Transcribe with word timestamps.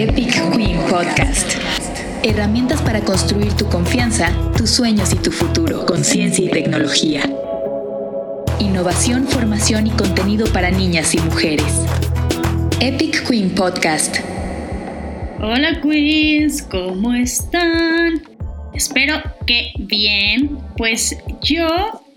Epic 0.00 0.30
Queen 0.56 0.78
Podcast. 0.88 1.56
Herramientas 2.22 2.80
para 2.82 3.00
construir 3.00 3.52
tu 3.54 3.68
confianza, 3.68 4.32
tus 4.56 4.70
sueños 4.70 5.12
y 5.12 5.16
tu 5.16 5.32
futuro 5.32 5.84
con 5.86 6.04
ciencia 6.04 6.44
y 6.44 6.48
tecnología. 6.48 7.22
Innovación, 8.60 9.26
formación 9.26 9.88
y 9.88 9.90
contenido 9.90 10.46
para 10.52 10.70
niñas 10.70 11.16
y 11.16 11.18
mujeres. 11.18 11.84
Epic 12.78 13.26
Queen 13.26 13.50
Podcast. 13.50 14.18
Hola 15.40 15.80
Queens, 15.80 16.62
¿cómo 16.62 17.12
están? 17.14 18.22
Espero 18.74 19.20
que 19.48 19.72
bien. 19.80 20.60
Pues 20.76 21.16
yo 21.42 21.66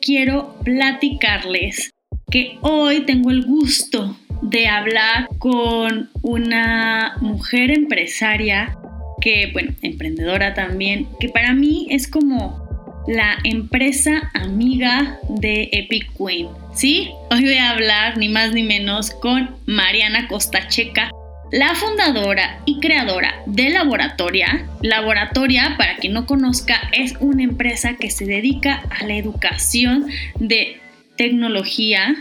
quiero 0.01 0.55
platicarles 0.63 1.89
que 2.29 2.59
hoy 2.61 3.07
tengo 3.07 3.31
el 3.31 3.43
gusto 3.43 4.15
de 4.51 4.67
hablar 4.67 5.29
con 5.39 6.09
una 6.21 7.15
mujer 7.21 7.71
empresaria 7.71 8.77
que, 9.21 9.49
bueno, 9.53 9.71
emprendedora 9.81 10.53
también, 10.53 11.07
que 11.21 11.29
para 11.29 11.53
mí 11.53 11.87
es 11.89 12.07
como 12.09 12.61
la 13.07 13.37
empresa 13.45 14.29
amiga 14.33 15.19
de 15.29 15.69
Epic 15.71 16.11
Queen. 16.17 16.49
¿Sí? 16.73 17.11
Hoy 17.31 17.43
voy 17.43 17.57
a 17.57 17.71
hablar 17.71 18.17
ni 18.17 18.27
más 18.27 18.51
ni 18.51 18.63
menos 18.63 19.11
con 19.11 19.55
Mariana 19.65 20.27
Costacheca, 20.27 21.11
la 21.51 21.73
fundadora 21.75 22.59
y 22.65 22.79
creadora 22.79 23.35
de 23.45 23.69
Laboratoria. 23.69 24.65
Laboratoria, 24.81 25.75
para 25.77 25.95
quien 25.95 26.13
no 26.13 26.25
conozca, 26.25 26.89
es 26.91 27.15
una 27.21 27.43
empresa 27.43 27.95
que 27.95 28.09
se 28.09 28.25
dedica 28.25 28.83
a 28.99 29.05
la 29.05 29.15
educación 29.15 30.07
de 30.35 30.77
tecnología 31.15 32.15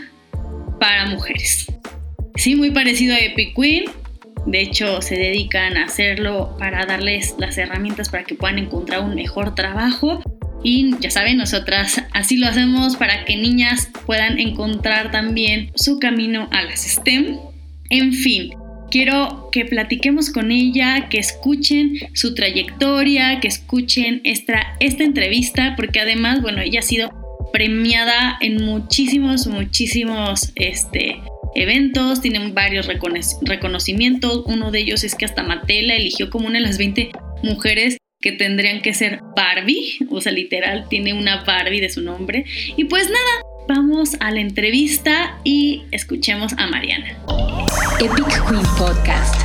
para 0.79 1.07
mujeres. 1.07 1.70
Sí, 2.35 2.55
muy 2.55 2.71
parecido 2.71 3.15
a 3.15 3.19
Epic 3.19 3.55
Queen. 3.55 3.85
De 4.45 4.61
hecho, 4.61 5.01
se 5.01 5.15
dedican 5.15 5.77
a 5.77 5.85
hacerlo 5.85 6.55
para 6.57 6.85
darles 6.85 7.35
las 7.37 7.57
herramientas 7.57 8.09
para 8.09 8.23
que 8.23 8.35
puedan 8.35 8.57
encontrar 8.57 9.01
un 9.01 9.15
mejor 9.15 9.53
trabajo. 9.53 10.21
Y 10.63 10.95
ya 10.99 11.11
saben, 11.11 11.37
nosotras 11.37 12.03
así 12.13 12.37
lo 12.37 12.47
hacemos 12.47 12.95
para 12.95 13.25
que 13.25 13.35
niñas 13.35 13.89
puedan 14.05 14.39
encontrar 14.39 15.11
también 15.11 15.71
su 15.75 15.99
camino 15.99 16.49
a 16.51 16.63
las 16.63 16.81
STEM. 16.81 17.37
En 17.89 18.13
fin, 18.13 18.51
quiero 18.89 19.49
que 19.51 19.65
platiquemos 19.65 20.31
con 20.31 20.51
ella, 20.51 21.09
que 21.09 21.17
escuchen 21.17 21.93
su 22.13 22.35
trayectoria, 22.35 23.39
que 23.39 23.47
escuchen 23.47 24.21
esta, 24.23 24.75
esta 24.79 25.03
entrevista, 25.03 25.73
porque 25.75 25.99
además, 25.99 26.41
bueno, 26.41 26.61
ella 26.61 26.79
ha 26.79 26.83
sido 26.83 27.11
premiada 27.51 28.37
en 28.39 28.63
muchísimos, 28.63 29.47
muchísimos 29.47 30.51
este, 30.55 31.19
eventos, 31.55 32.21
tienen 32.21 32.53
varios 32.53 32.87
reconocimientos. 32.87 34.43
Uno 34.45 34.71
de 34.71 34.79
ellos 34.79 35.03
es 35.03 35.15
que 35.15 35.25
hasta 35.25 35.43
Mattel 35.43 35.87
la 35.87 35.95
eligió 35.95 36.29
como 36.29 36.47
una 36.47 36.59
de 36.59 36.65
las 36.65 36.77
20 36.77 37.11
mujeres 37.43 37.97
que 38.21 38.31
tendrían 38.31 38.81
que 38.81 38.93
ser 38.93 39.19
Barbie, 39.35 39.97
o 40.09 40.21
sea, 40.21 40.31
literal, 40.31 40.85
tiene 40.89 41.13
una 41.13 41.43
Barbie 41.43 41.81
de 41.81 41.89
su 41.89 42.01
nombre. 42.01 42.45
Y 42.77 42.85
pues 42.85 43.05
nada, 43.09 43.41
vamos 43.67 44.15
a 44.19 44.31
la 44.31 44.39
entrevista 44.39 45.39
y 45.43 45.83
escuchemos 45.91 46.53
a 46.57 46.67
Mariana. 46.67 47.17
Epic 47.99 48.27
Queen 48.47 48.65
Podcast. 48.77 49.41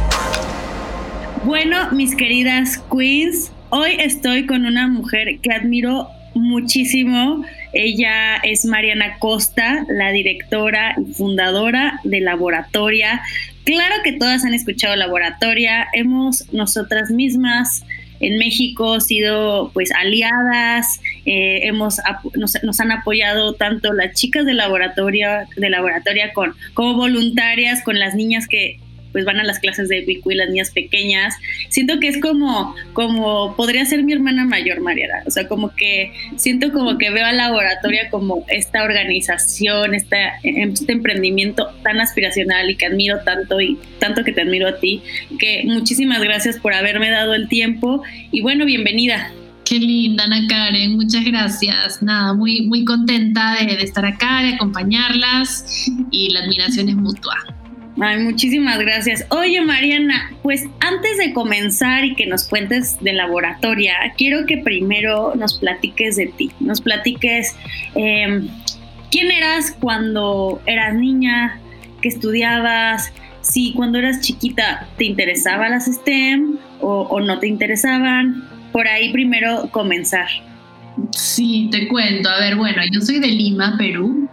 Bueno, 1.44 1.90
mis 1.92 2.14
queridas 2.14 2.82
queens, 2.92 3.50
hoy 3.70 3.92
estoy 3.98 4.46
con 4.46 4.66
una 4.66 4.88
mujer 4.88 5.38
que 5.40 5.52
admiro 5.52 6.08
muchísimo. 6.34 7.44
Ella 7.76 8.36
es 8.36 8.64
Mariana 8.64 9.18
Costa, 9.18 9.84
la 9.88 10.10
directora 10.10 10.94
y 10.98 11.12
fundadora 11.12 12.00
de 12.04 12.20
Laboratoria. 12.20 13.20
Claro 13.64 13.96
que 14.02 14.12
todas 14.12 14.44
han 14.44 14.54
escuchado 14.54 14.96
Laboratoria. 14.96 15.86
Hemos 15.92 16.52
nosotras 16.52 17.10
mismas 17.10 17.84
en 18.20 18.38
México 18.38 19.00
sido 19.00 19.70
pues 19.74 19.90
aliadas, 19.92 21.00
eh, 21.26 21.60
hemos, 21.64 22.00
nos, 22.34 22.80
han 22.80 22.92
apoyado 22.92 23.54
tanto 23.54 23.92
las 23.92 24.14
chicas 24.14 24.46
de 24.46 24.54
laboratorio, 24.54 25.28
de 25.56 25.70
laboratoria 25.70 26.32
con, 26.32 26.54
como 26.74 26.94
voluntarias, 26.94 27.82
con 27.82 27.98
las 27.98 28.14
niñas 28.14 28.46
que 28.48 28.78
pues 29.16 29.24
van 29.24 29.40
a 29.40 29.44
las 29.44 29.60
clases 29.60 29.88
de 29.88 30.04
y 30.06 30.34
las 30.34 30.50
niñas 30.50 30.70
pequeñas. 30.72 31.36
Siento 31.70 31.98
que 32.00 32.08
es 32.08 32.20
como, 32.20 32.74
como 32.92 33.56
podría 33.56 33.86
ser 33.86 34.04
mi 34.04 34.12
hermana 34.12 34.44
mayor, 34.44 34.82
Mariana. 34.82 35.22
O 35.24 35.30
sea, 35.30 35.48
como 35.48 35.74
que 35.74 36.12
siento 36.36 36.70
como 36.70 36.98
que 36.98 37.08
veo 37.08 37.24
a 37.24 37.32
Laboratoria 37.32 38.10
como 38.10 38.44
esta 38.48 38.84
organización, 38.84 39.94
este 39.94 40.18
emprendimiento 40.42 41.70
tan 41.82 41.98
aspiracional 41.98 42.68
y 42.68 42.76
que 42.76 42.84
admiro 42.84 43.20
tanto 43.24 43.58
y 43.58 43.78
tanto 44.00 44.22
que 44.22 44.32
te 44.32 44.42
admiro 44.42 44.68
a 44.68 44.80
ti, 44.80 45.00
que 45.38 45.62
muchísimas 45.64 46.20
gracias 46.20 46.58
por 46.58 46.74
haberme 46.74 47.08
dado 47.08 47.32
el 47.32 47.48
tiempo 47.48 48.02
y 48.30 48.42
bueno, 48.42 48.66
bienvenida. 48.66 49.32
Qué 49.64 49.78
linda, 49.78 50.24
Ana 50.24 50.46
Karen, 50.46 50.94
muchas 50.94 51.24
gracias. 51.24 52.02
Nada, 52.02 52.34
muy, 52.34 52.66
muy 52.66 52.84
contenta 52.84 53.56
de, 53.58 53.76
de 53.76 53.82
estar 53.82 54.04
acá, 54.04 54.42
de 54.42 54.56
acompañarlas 54.56 55.88
y 56.10 56.28
la 56.34 56.40
admiración 56.40 56.90
es 56.90 56.96
mutua. 56.96 57.55
Ay, 57.98 58.18
muchísimas 58.18 58.78
gracias. 58.78 59.24
Oye, 59.30 59.60
Mariana, 59.62 60.30
pues 60.42 60.64
antes 60.80 61.16
de 61.16 61.32
comenzar 61.32 62.04
y 62.04 62.14
que 62.14 62.26
nos 62.26 62.46
cuentes 62.46 62.98
de 63.00 63.14
laboratoria, 63.14 63.94
quiero 64.18 64.44
que 64.44 64.58
primero 64.58 65.34
nos 65.34 65.58
platiques 65.58 66.16
de 66.16 66.26
ti, 66.26 66.50
nos 66.60 66.82
platiques 66.82 67.56
em, 67.94 68.48
quién 69.10 69.30
eras 69.30 69.74
cuando 69.80 70.60
eras 70.66 70.94
niña, 70.94 71.58
qué 72.02 72.08
estudiabas, 72.08 73.12
si 73.40 73.72
cuando 73.72 73.98
eras 73.98 74.20
chiquita 74.20 74.88
te 74.98 75.04
interesaban 75.04 75.70
las 75.70 75.86
STEM 75.86 76.58
o, 76.80 77.20
no 77.20 77.38
te 77.38 77.46
interesaban. 77.46 78.48
Por 78.72 78.88
ahí 78.88 79.10
primero 79.10 79.70
comenzar. 79.70 80.28
Sí, 81.12 81.68
te 81.70 81.88
cuento. 81.88 82.28
A 82.28 82.40
ver, 82.40 82.56
bueno, 82.56 82.82
yo 82.92 83.00
soy 83.00 83.20
de 83.20 83.28
Lima, 83.28 83.76
Perú. 83.78 84.28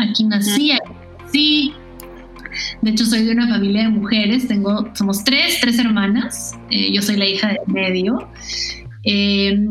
Aquí 0.00 0.24
nací, 0.24 0.72
nací, 1.22 1.72
de 2.82 2.90
hecho, 2.90 3.04
soy 3.04 3.24
de 3.24 3.32
una 3.32 3.48
familia 3.48 3.82
de 3.82 3.88
mujeres, 3.90 4.48
tengo, 4.48 4.88
somos 4.94 5.24
tres, 5.24 5.58
tres 5.60 5.78
hermanas, 5.78 6.54
eh, 6.70 6.92
yo 6.92 7.02
soy 7.02 7.16
la 7.16 7.26
hija 7.26 7.48
de 7.48 7.60
medio. 7.66 8.28
Eh, 9.04 9.66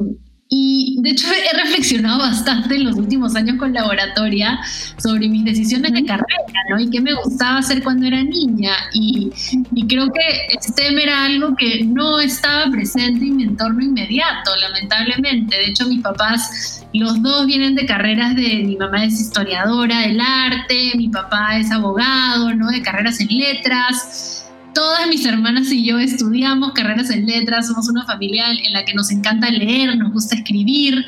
y 0.51 0.97
de 1.01 1.11
hecho 1.11 1.27
he 1.27 1.57
reflexionado 1.63 2.17
bastante 2.17 2.73
en 2.75 2.85
los 2.85 2.95
últimos 2.95 3.35
años 3.35 3.57
con 3.57 3.71
laboratoria 3.71 4.59
sobre 4.97 5.29
mis 5.29 5.45
decisiones 5.45 5.93
de 5.93 6.03
carrera, 6.03 6.43
¿no? 6.71 6.79
Y 6.79 6.89
qué 6.89 6.99
me 7.01 7.13
gustaba 7.13 7.59
hacer 7.59 7.83
cuando 7.83 8.07
era 8.07 8.23
niña. 8.23 8.73
Y, 8.91 9.31
y, 9.75 9.87
creo 9.87 10.07
que 10.07 10.59
STEM 10.59 10.97
era 10.97 11.25
algo 11.25 11.55
que 11.55 11.83
no 11.85 12.19
estaba 12.19 12.71
presente 12.71 13.25
en 13.25 13.37
mi 13.37 13.43
entorno 13.43 13.83
inmediato, 13.83 14.55
lamentablemente. 14.55 15.55
De 15.55 15.65
hecho, 15.65 15.87
mis 15.87 16.01
papás, 16.01 16.83
los 16.95 17.21
dos 17.21 17.45
vienen 17.45 17.75
de 17.75 17.85
carreras 17.85 18.35
de, 18.35 18.63
mi 18.65 18.75
mamá 18.75 19.05
es 19.05 19.21
historiadora 19.21 19.99
del 19.99 20.19
arte, 20.19 20.93
mi 20.95 21.09
papá 21.09 21.59
es 21.59 21.69
abogado, 21.71 22.55
¿no? 22.55 22.71
De 22.71 22.81
carreras 22.81 23.19
en 23.19 23.27
letras 23.27 24.38
todas 24.79 25.09
mis 25.09 25.25
hermanas 25.25 25.69
y 25.73 25.83
yo 25.83 25.99
estudiamos 25.99 26.71
carreras 26.71 27.09
en 27.09 27.25
letras, 27.25 27.67
somos 27.67 27.89
una 27.89 28.05
familia 28.05 28.45
en 28.49 28.71
la 28.71 28.85
que 28.85 28.93
nos 28.93 29.11
encanta 29.11 29.51
leer, 29.51 29.97
nos 29.97 30.13
gusta 30.13 30.37
escribir 30.37 31.05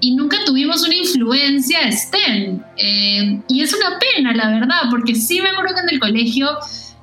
y 0.00 0.16
nunca 0.16 0.38
tuvimos 0.44 0.82
una 0.84 0.96
influencia 0.96 1.78
STEM. 1.92 2.60
Eh, 2.76 3.40
y 3.48 3.60
es 3.60 3.72
una 3.74 3.96
pena, 4.00 4.34
la 4.34 4.50
verdad, 4.50 4.90
porque 4.90 5.14
sí 5.14 5.40
me 5.40 5.50
acuerdo 5.50 5.72
que 5.76 5.82
en 5.82 5.90
el 5.90 6.00
colegio 6.00 6.48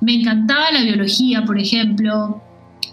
me 0.02 0.12
encantaba 0.12 0.70
la 0.72 0.82
biología, 0.82 1.42
por 1.46 1.58
ejemplo, 1.58 2.42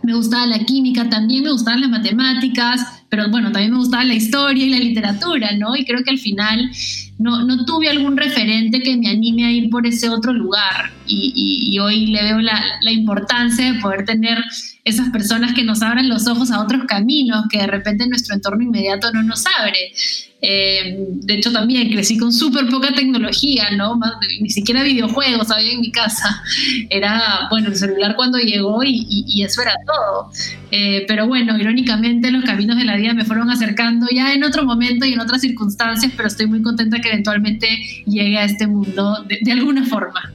me 0.03 0.13
gustaba 0.13 0.45
la 0.45 0.59
química, 0.59 1.09
también 1.09 1.43
me 1.43 1.51
gustaban 1.51 1.81
las 1.81 1.89
matemáticas, 1.89 3.03
pero 3.09 3.29
bueno, 3.29 3.51
también 3.51 3.73
me 3.73 3.79
gustaba 3.79 4.05
la 4.05 4.13
historia 4.13 4.65
y 4.65 4.69
la 4.69 4.79
literatura, 4.79 5.51
¿no? 5.57 5.75
Y 5.75 5.83
creo 5.83 6.01
que 6.05 6.11
al 6.11 6.19
final 6.19 6.71
no, 7.19 7.43
no 7.43 7.65
tuve 7.65 7.89
algún 7.89 8.15
referente 8.15 8.81
que 8.81 8.95
me 8.95 9.09
anime 9.09 9.45
a 9.45 9.51
ir 9.51 9.69
por 9.69 9.85
ese 9.87 10.09
otro 10.09 10.33
lugar. 10.33 10.91
Y, 11.07 11.69
y, 11.71 11.79
hoy 11.79 12.07
le 12.07 12.21
veo 12.21 12.39
la, 12.39 12.61
la, 12.81 12.91
importancia 12.91 13.73
de 13.73 13.79
poder 13.79 14.05
tener 14.05 14.37
esas 14.83 15.09
personas 15.09 15.53
que 15.53 15.63
nos 15.63 15.81
abran 15.81 16.09
los 16.09 16.27
ojos 16.27 16.51
a 16.51 16.61
otros 16.61 16.83
caminos 16.85 17.45
que 17.49 17.59
de 17.59 17.67
repente 17.67 18.07
nuestro 18.07 18.35
entorno 18.35 18.63
inmediato 18.63 19.11
no 19.13 19.23
nos 19.23 19.45
abre. 19.59 19.93
Eh, 20.39 20.95
de 21.23 21.33
hecho, 21.33 21.51
también 21.51 21.89
crecí 21.89 22.17
con 22.17 22.31
súper 22.31 22.67
poca 22.67 22.93
tecnología, 22.93 23.71
¿no? 23.75 23.99
ni 24.39 24.49
siquiera 24.51 24.83
videojuegos 24.83 25.49
había 25.49 25.71
en 25.71 25.81
mi 25.81 25.91
casa. 25.91 26.43
Era, 26.89 27.47
bueno, 27.49 27.69
el 27.69 27.75
celular 27.75 28.15
cuando 28.15 28.37
llegó 28.37 28.83
y, 28.83 29.05
y, 29.09 29.43
eso 29.43 29.61
era 29.61 29.73
todo. 29.85 30.31
Eh, 30.71 31.05
pero 31.07 31.27
bueno, 31.27 31.57
irónicamente 31.57 32.29
los 32.29 32.43
caminos 32.43 32.77
de 32.77 32.83
la 32.83 32.97
vida 32.97 33.13
me 33.13 33.25
fueron 33.25 33.49
acercando 33.49 34.05
ya 34.13 34.33
en 34.33 34.43
otro 34.43 34.63
momento 34.63 35.05
y 35.05 35.13
en 35.13 35.19
otras 35.19 35.41
circunstancias, 35.41 36.11
pero 36.15 36.27
estoy 36.27 36.45
muy 36.45 36.61
contenta 36.61 36.99
que 36.99 37.06
eventualmente 37.07 37.67
llegue 38.05 38.37
a 38.37 38.45
este 38.45 38.67
mundo 38.67 39.25
de, 39.27 39.51
alguna 39.51 39.85
forma. 39.85 40.33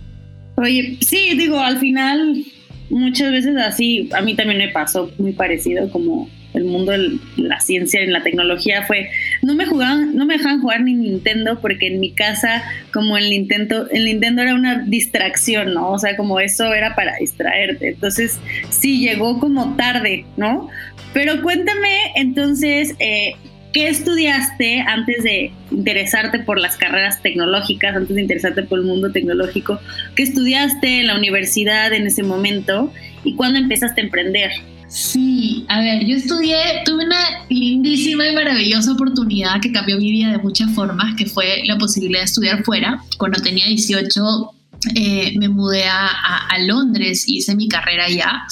Oye, 0.57 0.99
sí, 1.01 1.35
digo, 1.37 1.59
al 1.61 1.79
final 1.79 2.45
muchas 2.91 3.31
veces 3.31 3.57
así, 3.57 4.09
a 4.13 4.21
mí 4.21 4.35
también 4.35 4.59
me 4.59 4.69
pasó 4.69 5.11
muy 5.19 5.33
parecido, 5.33 5.91
como 5.91 6.29
el 6.55 6.65
mundo 6.65 6.93
de 6.93 7.19
la 7.37 7.61
ciencia 7.61 8.03
y 8.03 8.07
la 8.09 8.23
tecnología 8.23 8.83
fue, 8.83 9.09
no 9.43 9.55
me 9.55 9.67
jugaban, 9.67 10.15
no 10.15 10.27
me 10.27 10.37
dejaban 10.37 10.61
jugar 10.61 10.83
ni 10.83 10.95
Nintendo 10.95 11.61
porque 11.61 11.87
en 11.87 12.01
mi 12.01 12.13
casa 12.13 12.63
como 12.93 13.17
el 13.17 13.31
Nintendo, 13.31 13.89
el 13.91 14.05
Nintendo 14.05 14.43
era 14.43 14.55
una 14.55 14.81
distracción, 14.81 15.73
¿no? 15.73 15.93
O 15.93 15.99
sea, 15.99 16.17
como 16.17 16.41
eso 16.41 16.73
era 16.75 16.95
para 16.95 17.17
distraerte. 17.17 17.89
Entonces, 17.89 18.39
sí, 18.71 19.01
llegó 19.01 19.41
como 19.41 19.77
tarde, 19.77 20.27
¿no? 20.37 20.69
Pero 21.13 21.43
cuéntame 21.43 22.13
entonces, 22.17 22.95
eh, 22.99 23.35
¿qué 23.73 23.89
estudiaste 23.89 24.81
antes 24.81 25.23
de 25.23 25.53
interesarte 25.71 26.39
por 26.41 26.61
las 26.61 26.77
carreras 26.77 27.23
tecnológicas, 27.23 27.97
antes 27.97 28.15
de 28.15 28.23
interesarte 28.23 28.63
por 28.63 28.79
el 28.79 28.85
mundo 28.85 29.11
tecnológico? 29.11 29.81
¿Qué 30.15 30.23
estudiaste 30.23 31.01
en 31.01 31.07
la 31.07 31.17
universidad 31.17 31.93
en 31.93 32.07
ese 32.07 32.23
momento 32.23 32.93
y 33.25 33.35
cuándo 33.35 33.59
empezaste 33.59 34.01
a 34.01 34.05
emprender? 34.05 34.51
Sí, 34.89 35.65
a 35.69 35.81
ver, 35.81 36.05
yo 36.05 36.17
estudié, 36.17 36.59
tuve 36.85 37.07
una 37.07 37.17
lindísima 37.49 38.29
y 38.29 38.35
maravillosa 38.35 38.93
oportunidad 38.93 39.59
que 39.63 39.73
cambió 39.73 39.97
mi 39.97 40.11
vida 40.11 40.33
de 40.33 40.39
muchas 40.39 40.71
formas, 40.75 41.15
que 41.17 41.25
fue 41.25 41.63
la 41.65 41.79
posibilidad 41.79 42.21
de 42.21 42.27
estudiar 42.27 42.63
fuera. 42.63 43.03
Cuando 43.17 43.41
tenía 43.41 43.67
18 43.67 44.53
eh, 44.95 45.33
me 45.39 45.49
mudé 45.49 45.85
a, 45.85 46.09
a, 46.49 46.59
Londres, 46.59 47.25
hice 47.27 47.55
mi 47.57 47.69
carrera 47.69 48.05
allá. 48.05 48.43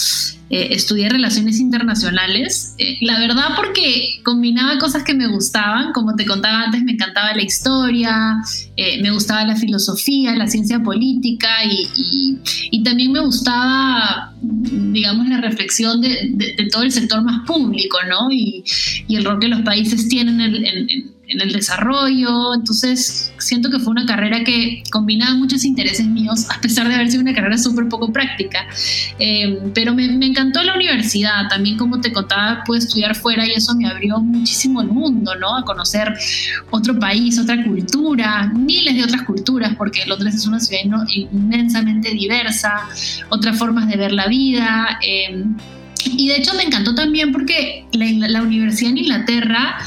Eh, 0.53 0.75
estudié 0.75 1.09
relaciones 1.09 1.61
internacionales, 1.61 2.75
eh, 2.79 2.99
la 3.03 3.21
verdad 3.21 3.51
porque 3.55 4.21
combinaba 4.25 4.79
cosas 4.79 5.05
que 5.05 5.15
me 5.15 5.29
gustaban, 5.29 5.93
como 5.93 6.17
te 6.17 6.27
contaba 6.27 6.65
antes, 6.65 6.83
me 6.83 6.91
encantaba 6.91 7.33
la 7.37 7.43
historia, 7.43 8.37
eh, 8.77 9.01
me 9.01 9.13
gustaba 9.13 9.45
la 9.45 9.55
filosofía, 9.55 10.35
la 10.35 10.49
ciencia 10.49 10.81
política 10.81 11.49
y, 11.65 12.37
y, 12.73 12.83
también 12.83 13.13
me 13.13 13.21
gustaba, 13.21 14.35
digamos, 14.41 15.29
la 15.29 15.41
reflexión 15.41 16.01
de, 16.01 16.69
todo 16.73 16.83
el 16.83 16.91
sector 16.91 17.23
más 17.23 17.47
público, 17.47 17.99
¿no? 18.09 18.33
Y, 18.33 18.65
y, 19.07 19.15
el 19.15 19.25
rol 19.25 19.39
que 19.39 19.47
los 19.47 19.61
países 19.61 20.09
tienen 20.09 20.41
en, 20.41 20.67
en 20.67 20.87
en 20.89 21.20
el 21.39 21.53
desarrollo, 21.53 22.55
entonces 22.55 23.33
siento 23.39 23.71
que 23.71 23.79
fue 23.79 23.93
una 23.93 24.07
carrera 24.07 24.43
que 24.43 24.83
combinaba 24.91 25.35
muchos 25.37 25.65
intereses 25.65 26.07
míos, 26.07 26.47
a 26.51 26.61
pesar 26.61 26.89
de 26.89 26.95
haber 26.95 27.11
sido 27.11 27.23
una 27.23 27.35
carrera 27.35 27.59
súper 27.59 27.89
poco 27.89 28.13
práctica. 28.13 28.67
Eh, 29.19 29.59
pero 29.75 29.95
me, 29.95 30.09
me, 30.09 30.27
encantó 30.27 30.63
la 30.63 30.75
universidad, 30.75 31.49
también 31.49 31.77
como 31.77 32.01
te 32.01 32.13
contaba, 32.13 32.65
pude 32.65 32.79
estudiar 32.79 33.15
fuera 33.15 33.47
y 33.47 33.53
eso 33.53 33.75
me 33.77 33.87
abrió 33.87 34.19
muchísimo 34.19 34.81
el 34.83 34.89
mundo, 34.89 35.35
¿no? 35.37 35.57
A 35.57 35.65
conocer 35.65 36.13
otro 36.71 36.99
país, 36.99 37.39
otra 37.39 37.63
cultura, 37.65 38.51
miles 38.55 38.95
de 38.95 39.05
otras 39.05 39.23
culturas, 39.23 39.75
porque 39.77 40.05
Londres 40.07 40.35
es 40.35 40.47
una 40.47 40.61
ciudad 40.61 40.83
inmensamente 41.09 42.11
diversa, 42.11 42.89
otras 43.29 43.59
formas 43.59 43.89
de 43.89 43.97
ver 43.97 44.13
la 44.13 44.27
vida. 44.27 44.99
Eh, 45.07 45.45
y 46.05 46.29
de 46.29 46.37
hecho 46.37 46.55
me 46.55 46.63
encantó 46.63 46.95
también 46.95 47.33
porque 47.33 47.85
la, 47.93 48.29
la 48.29 48.43
universidad 48.43 48.91
en 48.93 48.99
Inglaterra 48.99 49.79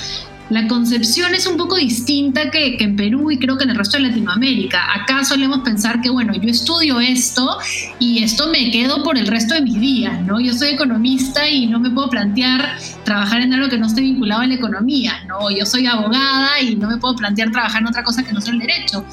la 0.53 0.67
concepción 0.67 1.33
es 1.33 1.47
un 1.47 1.57
poco 1.57 1.77
distinta 1.77 2.51
que, 2.51 2.77
en 2.79 2.95
Perú 2.95 3.31
y 3.31 3.39
creo 3.39 3.57
que 3.57 3.63
en 3.63 3.71
el 3.71 3.75
resto 3.75 3.97
de 3.97 4.03
Latinoamérica. 4.03 4.93
Acá 4.93 5.25
solemos 5.25 5.61
pensar 5.61 5.99
que, 5.99 6.11
bueno, 6.11 6.31
yo 6.35 6.47
estudio 6.47 6.99
esto 6.99 7.57
y 7.97 8.23
esto 8.23 8.49
me 8.51 8.69
quedo 8.69 9.01
por 9.01 9.17
el 9.17 9.25
resto 9.25 9.55
de 9.55 9.61
mis 9.61 9.79
días, 9.79 10.21
¿no? 10.21 10.39
Yo 10.39 10.53
soy 10.53 10.69
economista 10.69 11.49
y 11.49 11.65
no 11.65 11.79
me 11.79 11.89
puedo 11.89 12.07
plantear 12.07 12.77
trabajar 13.03 13.41
en 13.41 13.51
algo 13.51 13.67
que 13.67 13.79
no 13.79 13.87
esté 13.87 14.01
vinculado 14.01 14.41
a 14.41 14.45
la 14.45 14.53
economía, 14.53 15.23
¿no? 15.27 15.49
Yo 15.49 15.65
soy 15.65 15.87
abogada 15.87 16.61
y 16.61 16.75
no 16.75 16.87
me 16.87 16.97
puedo 16.97 17.15
plantear 17.15 17.51
trabajar 17.51 17.81
en 17.81 17.87
otra 17.87 18.03
cosa 18.03 18.23
que 18.23 18.31
no 18.31 18.39
sea 18.39 18.53
el 18.53 18.59
derecho. 18.59 19.03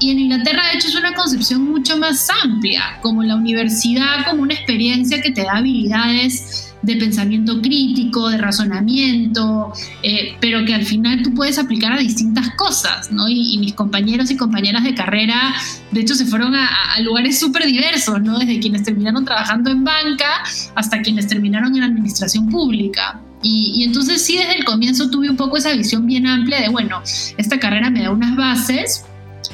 Y 0.00 0.10
en 0.10 0.20
Inglaterra, 0.20 0.62
de 0.72 0.78
hecho, 0.78 0.88
es 0.88 0.94
una 0.94 1.12
concepción 1.12 1.70
mucho 1.70 1.98
más 1.98 2.28
amplia, 2.42 2.98
como 3.02 3.22
la 3.22 3.36
universidad, 3.36 4.24
como 4.26 4.40
una 4.40 4.54
experiencia 4.54 5.20
que 5.20 5.32
te 5.32 5.42
da 5.42 5.58
habilidades 5.58 6.67
de 6.82 6.96
pensamiento 6.96 7.60
crítico, 7.60 8.28
de 8.28 8.38
razonamiento, 8.38 9.72
eh, 10.02 10.36
pero 10.40 10.64
que 10.64 10.74
al 10.74 10.84
final 10.84 11.22
tú 11.22 11.34
puedes 11.34 11.58
aplicar 11.58 11.92
a 11.92 11.98
distintas 11.98 12.50
cosas, 12.56 13.10
¿no? 13.10 13.28
Y, 13.28 13.58
mis 13.58 13.74
compañeros 13.74 14.30
y 14.30 14.36
compañeras 14.36 14.84
de 14.84 14.94
carrera, 14.94 15.54
de 15.90 16.00
hecho, 16.00 16.14
se 16.14 16.24
fueron 16.24 16.54
a, 16.54 16.68
lugares 17.00 17.38
súper 17.38 17.66
diversos, 17.66 18.20
¿no? 18.22 18.38
Desde 18.38 18.60
quienes 18.60 18.84
terminaron 18.84 19.24
trabajando 19.24 19.70
en 19.70 19.84
banca 19.84 20.42
hasta 20.74 21.00
quienes 21.02 21.26
terminaron 21.26 21.76
en 21.76 21.82
administración 21.82 22.48
pública. 22.48 23.20
Y, 23.42 23.72
y, 23.76 23.84
entonces 23.84 24.24
sí, 24.24 24.36
desde 24.36 24.56
el 24.56 24.64
comienzo 24.64 25.10
tuve 25.10 25.30
un 25.30 25.36
poco 25.36 25.56
esa 25.56 25.72
visión 25.72 26.06
bien 26.06 26.26
amplia 26.26 26.60
de, 26.60 26.68
bueno, 26.68 27.02
esta 27.36 27.58
carrera 27.58 27.90
me 27.90 28.02
da 28.02 28.10
unas 28.10 28.36
bases, 28.36 29.04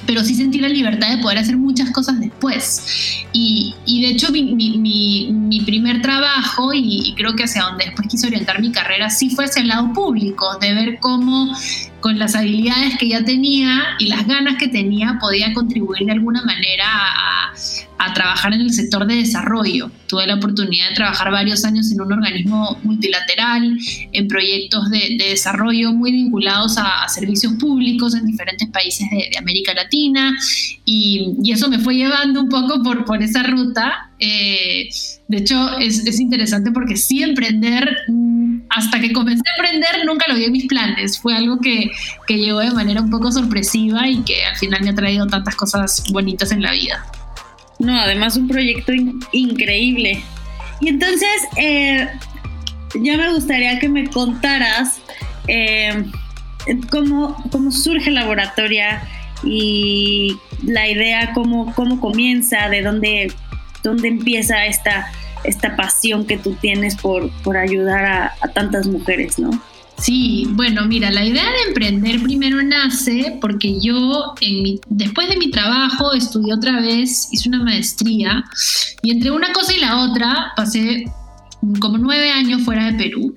pero 0.06 0.22
sí 0.24 0.34
sentí 0.34 0.58
la 0.58 0.68
libertad 0.68 1.10
de 1.10 1.22
poder 1.22 1.38
hacer 1.38 1.56
muchas 1.56 1.90
cosas 1.90 2.20
después. 2.20 3.26
Y, 3.32 3.74
de 3.86 4.08
hecho 4.08 4.30
mi, 4.30 4.54
mi, 4.54 5.30
mi, 5.32 5.60
primer 5.60 6.02
trabajo, 6.02 6.72
y, 6.72 7.08
y, 7.08 7.14
creo 7.14 7.34
que 7.34 7.44
hacia 7.44 7.62
donde 7.62 7.86
después 7.86 8.08
quise 8.08 8.26
orientar 8.26 8.60
mi 8.60 8.70
carrera, 8.70 9.10
sí 9.10 9.30
fue 9.30 9.44
hacia 9.46 9.62
el 9.62 9.68
lado 9.68 9.92
público, 9.92 10.58
de 10.60 10.74
ver 10.74 10.98
cómo 11.00 11.54
con 12.04 12.18
las 12.18 12.34
habilidades 12.34 12.98
que 12.98 13.08
ya 13.08 13.24
tenía 13.24 13.96
y 13.98 14.08
las 14.08 14.26
ganas 14.26 14.58
que 14.58 14.68
tenía 14.68 15.16
podía 15.18 15.54
contribuir 15.54 16.04
de 16.04 16.12
alguna 16.12 16.42
manera 16.42 16.84
a, 16.86 17.54
a 18.04 18.14
trabajar 18.14 18.52
en 18.52 18.60
el 18.60 18.72
sector 18.72 19.06
de 19.06 19.16
desarrollo. 19.16 19.90
Tuve 20.06 20.26
la 20.26 20.34
oportunidad 20.34 20.90
de 20.90 20.94
trabajar 20.94 21.30
varios 21.30 21.64
años 21.64 21.90
en 21.90 22.00
un 22.00 22.12
organismo 22.12 22.78
multilateral, 22.82 23.76
en 24.12 24.28
proyectos 24.28 24.90
de, 24.90 25.16
de 25.18 25.30
desarrollo 25.30 25.92
muy 25.92 26.12
vinculados 26.12 26.76
a, 26.78 27.04
a, 27.04 27.08
servicios 27.08 27.54
públicos 27.54 28.14
en 28.14 28.26
diferentes 28.26 28.68
países 28.68 29.08
de, 29.10 29.28
de 29.30 29.38
América 29.38 29.74
Latina 29.74 30.32
y, 30.84 31.34
y, 31.42 31.52
eso 31.52 31.68
me 31.68 31.78
fue 31.78 31.94
llevando 31.94 32.40
un 32.42 32.48
poco 32.48 32.82
por, 32.82 33.04
por 33.04 33.22
esa 33.22 33.42
ruta. 33.42 34.10
Eh, 34.18 34.88
de 35.28 35.36
hecho, 35.38 35.78
es, 35.78 36.06
es, 36.06 36.20
interesante 36.20 36.70
porque 36.72 36.96
sí 36.96 37.22
emprender, 37.22 37.96
mm, 38.08 38.62
hasta 38.68 39.00
que 39.00 39.12
comencé 39.12 39.42
a 39.46 39.62
emprender, 39.62 40.04
nunca 40.06 40.26
lo 40.28 40.34
vi 40.34 40.44
en 40.44 40.52
mis 40.52 40.66
planes. 40.66 41.18
Fue 41.18 41.34
algo 41.34 41.58
que, 41.58 41.90
que 42.26 42.36
llegó 42.36 42.58
de 42.60 42.70
manera 42.72 43.00
un 43.00 43.10
poco 43.10 43.32
sorpresiva 43.32 44.08
y 44.08 44.22
que 44.22 44.44
al 44.44 44.56
final 44.56 44.82
me 44.82 44.90
ha 44.90 44.94
traído 44.94 45.26
tantas 45.26 45.56
cosas 45.56 46.04
bonitas 46.12 46.52
en 46.52 46.62
la 46.62 46.72
vida. 46.72 47.04
No, 47.84 47.98
además 47.98 48.36
un 48.36 48.48
proyecto 48.48 48.92
in 48.92 49.20
increíble. 49.32 50.22
Y 50.80 50.88
entonces, 50.88 51.42
eh, 51.56 52.08
ya 52.94 53.16
me 53.16 53.32
gustaría 53.32 53.78
que 53.78 53.88
me 53.88 54.08
contaras 54.08 55.00
eh, 55.48 56.04
cómo, 56.90 57.36
cómo 57.50 57.70
surge 57.70 58.10
Laboratoria 58.10 59.02
y 59.42 60.36
la 60.62 60.88
idea, 60.88 61.32
cómo, 61.34 61.74
cómo 61.74 62.00
comienza, 62.00 62.68
de 62.68 62.82
dónde, 62.82 63.32
dónde 63.82 64.08
empieza 64.08 64.64
esta, 64.66 65.12
esta 65.44 65.76
pasión 65.76 66.26
que 66.26 66.38
tú 66.38 66.54
tienes 66.54 66.96
por, 66.96 67.30
por 67.42 67.56
ayudar 67.56 68.32
a 68.40 68.48
tantas 68.48 68.86
mujeres, 68.86 69.38
¿no? 69.38 69.50
Sí, 69.98 70.46
bueno, 70.50 70.84
mira, 70.86 71.10
la 71.10 71.24
idea 71.24 71.44
de 71.44 71.68
emprender 71.68 72.20
primero 72.22 72.62
nace 72.62 73.38
porque 73.40 73.80
yo 73.80 74.34
en 74.40 74.62
mi, 74.62 74.80
después 74.88 75.28
de 75.28 75.36
mi 75.36 75.50
trabajo 75.50 76.12
estudié 76.12 76.52
otra 76.52 76.80
vez, 76.80 77.28
hice 77.32 77.48
una 77.48 77.62
maestría 77.62 78.44
y 79.02 79.12
entre 79.12 79.30
una 79.30 79.52
cosa 79.52 79.72
y 79.72 79.80
la 79.80 80.02
otra 80.02 80.52
pasé 80.56 81.04
como 81.80 81.96
nueve 81.96 82.30
años 82.30 82.62
fuera 82.62 82.90
de 82.90 82.98
Perú 82.98 83.32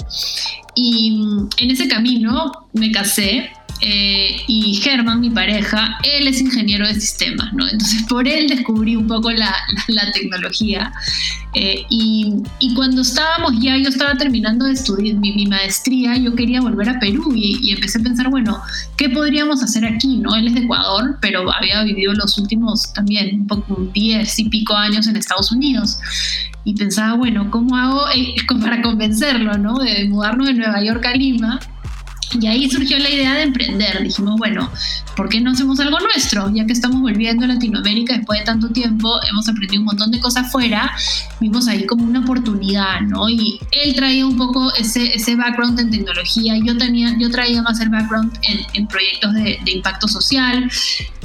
y 0.76 1.18
en 1.58 1.72
ese 1.72 1.88
camino 1.88 2.52
me 2.74 2.92
casé 2.92 3.50
eh, 3.80 4.42
y 4.48 4.76
Germán, 4.76 5.22
mi 5.22 5.30
pareja, 5.30 5.98
él 6.04 6.28
es 6.28 6.42
ingeniero 6.42 6.88
de 6.88 6.96
sistemas, 6.96 7.54
¿no? 7.54 7.68
Entonces 7.68 8.04
por 8.10 8.28
él 8.28 8.48
descubrí 8.48 8.96
un 8.96 9.08
poco 9.08 9.30
la, 9.32 9.54
la, 9.88 10.04
la 10.06 10.12
tecnología. 10.12 10.92
Eh, 11.54 11.86
y, 11.90 12.36
y, 12.60 12.74
cuando 12.76 13.02
estábamos 13.02 13.54
ya, 13.60 13.78
yo 13.78 13.90
estaba 13.90 14.16
terminando 14.16 14.66
de 14.66 14.74
estudiar 14.74 15.16
mi, 15.18 15.34
mi 15.34 15.48
maestría, 15.48 16.16
yo 16.16 16.36
quería 16.36 16.62
volver 16.62 16.90
a 16.90 17.00
Perú 17.00 17.34
y, 17.36 17.58
y, 17.62 17.72
empecé 17.72 18.00
a 18.00 18.04
pensar, 18.04 18.30
bueno, 18.30 18.62
¿qué 18.96 19.10
podríamos 19.10 19.64
hacer 19.64 19.86
aquí? 19.86 20.18
¿no? 20.18 20.36
Él 20.36 20.48
es 20.48 20.56
de 20.56 20.62
Ecuador, 20.62 21.18
pero 21.22 21.52
había 21.52 21.84
vivido 21.84 22.14
los 22.14 22.38
últimos 22.38 22.94
también 22.94 23.42
un 23.42 23.48
poco 23.48 23.90
10 23.94 24.40
y 24.40 24.50
pico 24.50 24.76
años 24.76 25.08
en 25.08 25.16
Estados 25.16 25.52
Unidos. 25.52 26.00
Y 26.64 26.76
pensaba, 26.76 27.16
bueno, 27.16 27.50
¿cómo 27.50 27.76
hago 27.78 28.02
eh, 28.14 28.36
para 28.62 28.82
convencerlo, 28.82 29.58
¿no? 29.58 29.80
De 29.80 30.08
mudarnos 30.10 30.48
de 30.48 30.54
Nueva 30.54 30.84
York 30.84 31.06
a 31.06 31.14
Lima 31.14 31.60
y 32.40 32.48
ahí 32.48 32.70
surgió 32.70 32.98
la 33.00 33.10
idea 33.10 33.34
de 33.34 33.44
emprender. 33.44 34.04
Dijimos, 34.04 34.36
bueno, 34.38 34.70
¿por 35.16 35.30
qué 35.30 35.40
no 35.40 35.52
hacemos 35.52 35.80
algo 35.80 36.00
nuestro? 36.00 36.50
Ya 36.54 36.66
que 36.66 36.74
estamos 36.74 37.02
volviendo 37.02 37.46
a 37.46 37.48
Latinoamérica 37.48 38.18
después 38.18 38.40
de 38.40 38.46
tanto 38.46 38.70
tiempo, 38.70 39.20
hemos 39.30 39.48
aprendido 39.48 39.82
un 39.82 39.86
montón 39.86 40.12
de 40.12 40.20
cosas 40.20 40.52
fuera, 40.52 40.92
vimos 41.40 41.68
ahí 41.68 41.86
como 41.86 42.04
una 42.04 42.20
oportunidad, 42.20 43.02
¿no? 43.02 43.30
Y 43.30 43.60
él 43.72 43.96
traía 43.96 44.26
un 44.26 44.38
poco 44.38 44.74
ese, 44.76 45.16
ese 45.16 45.36
background 45.36 45.80
en 45.80 45.92
tecnología, 45.92 46.56
yo, 46.64 46.78
tenía, 46.78 47.16
yo 47.18 47.30
traía 47.30 47.62
más 47.62 47.80
el 47.80 47.90
background 47.90 48.38
en, 48.74 48.88
proyectos 48.88 49.34
de, 49.34 49.60
impacto 49.66 50.08
social. 50.08 50.70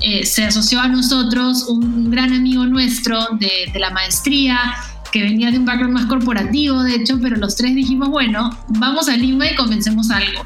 Eh, 0.01 0.25
se 0.27 0.45
asoció 0.45 0.81
a 0.81 0.89
nosotros 0.89 1.65
un, 1.69 2.11
gran 2.11 2.33
amigo 2.33 2.67
nuestro 2.67 3.19
de 3.39 3.79
la 3.79 3.91
maestría, 3.91 4.75
que 5.13 5.23
venía 5.23 5.51
de 5.51 5.59
un 5.59 5.67
background 5.67 5.95
más 5.95 6.07
corporativo, 6.07 6.83
de 6.83 6.97
hecho, 6.97 7.19
pero 7.21 7.37
los 7.37 7.55
tres 7.55 7.75
dijimos, 7.75 8.09
bueno, 8.09 8.51
vamos 8.69 9.09
a 9.09 9.17
Lima 9.17 9.51
y 9.51 9.55
comencemos 9.55 10.11
algo. 10.11 10.43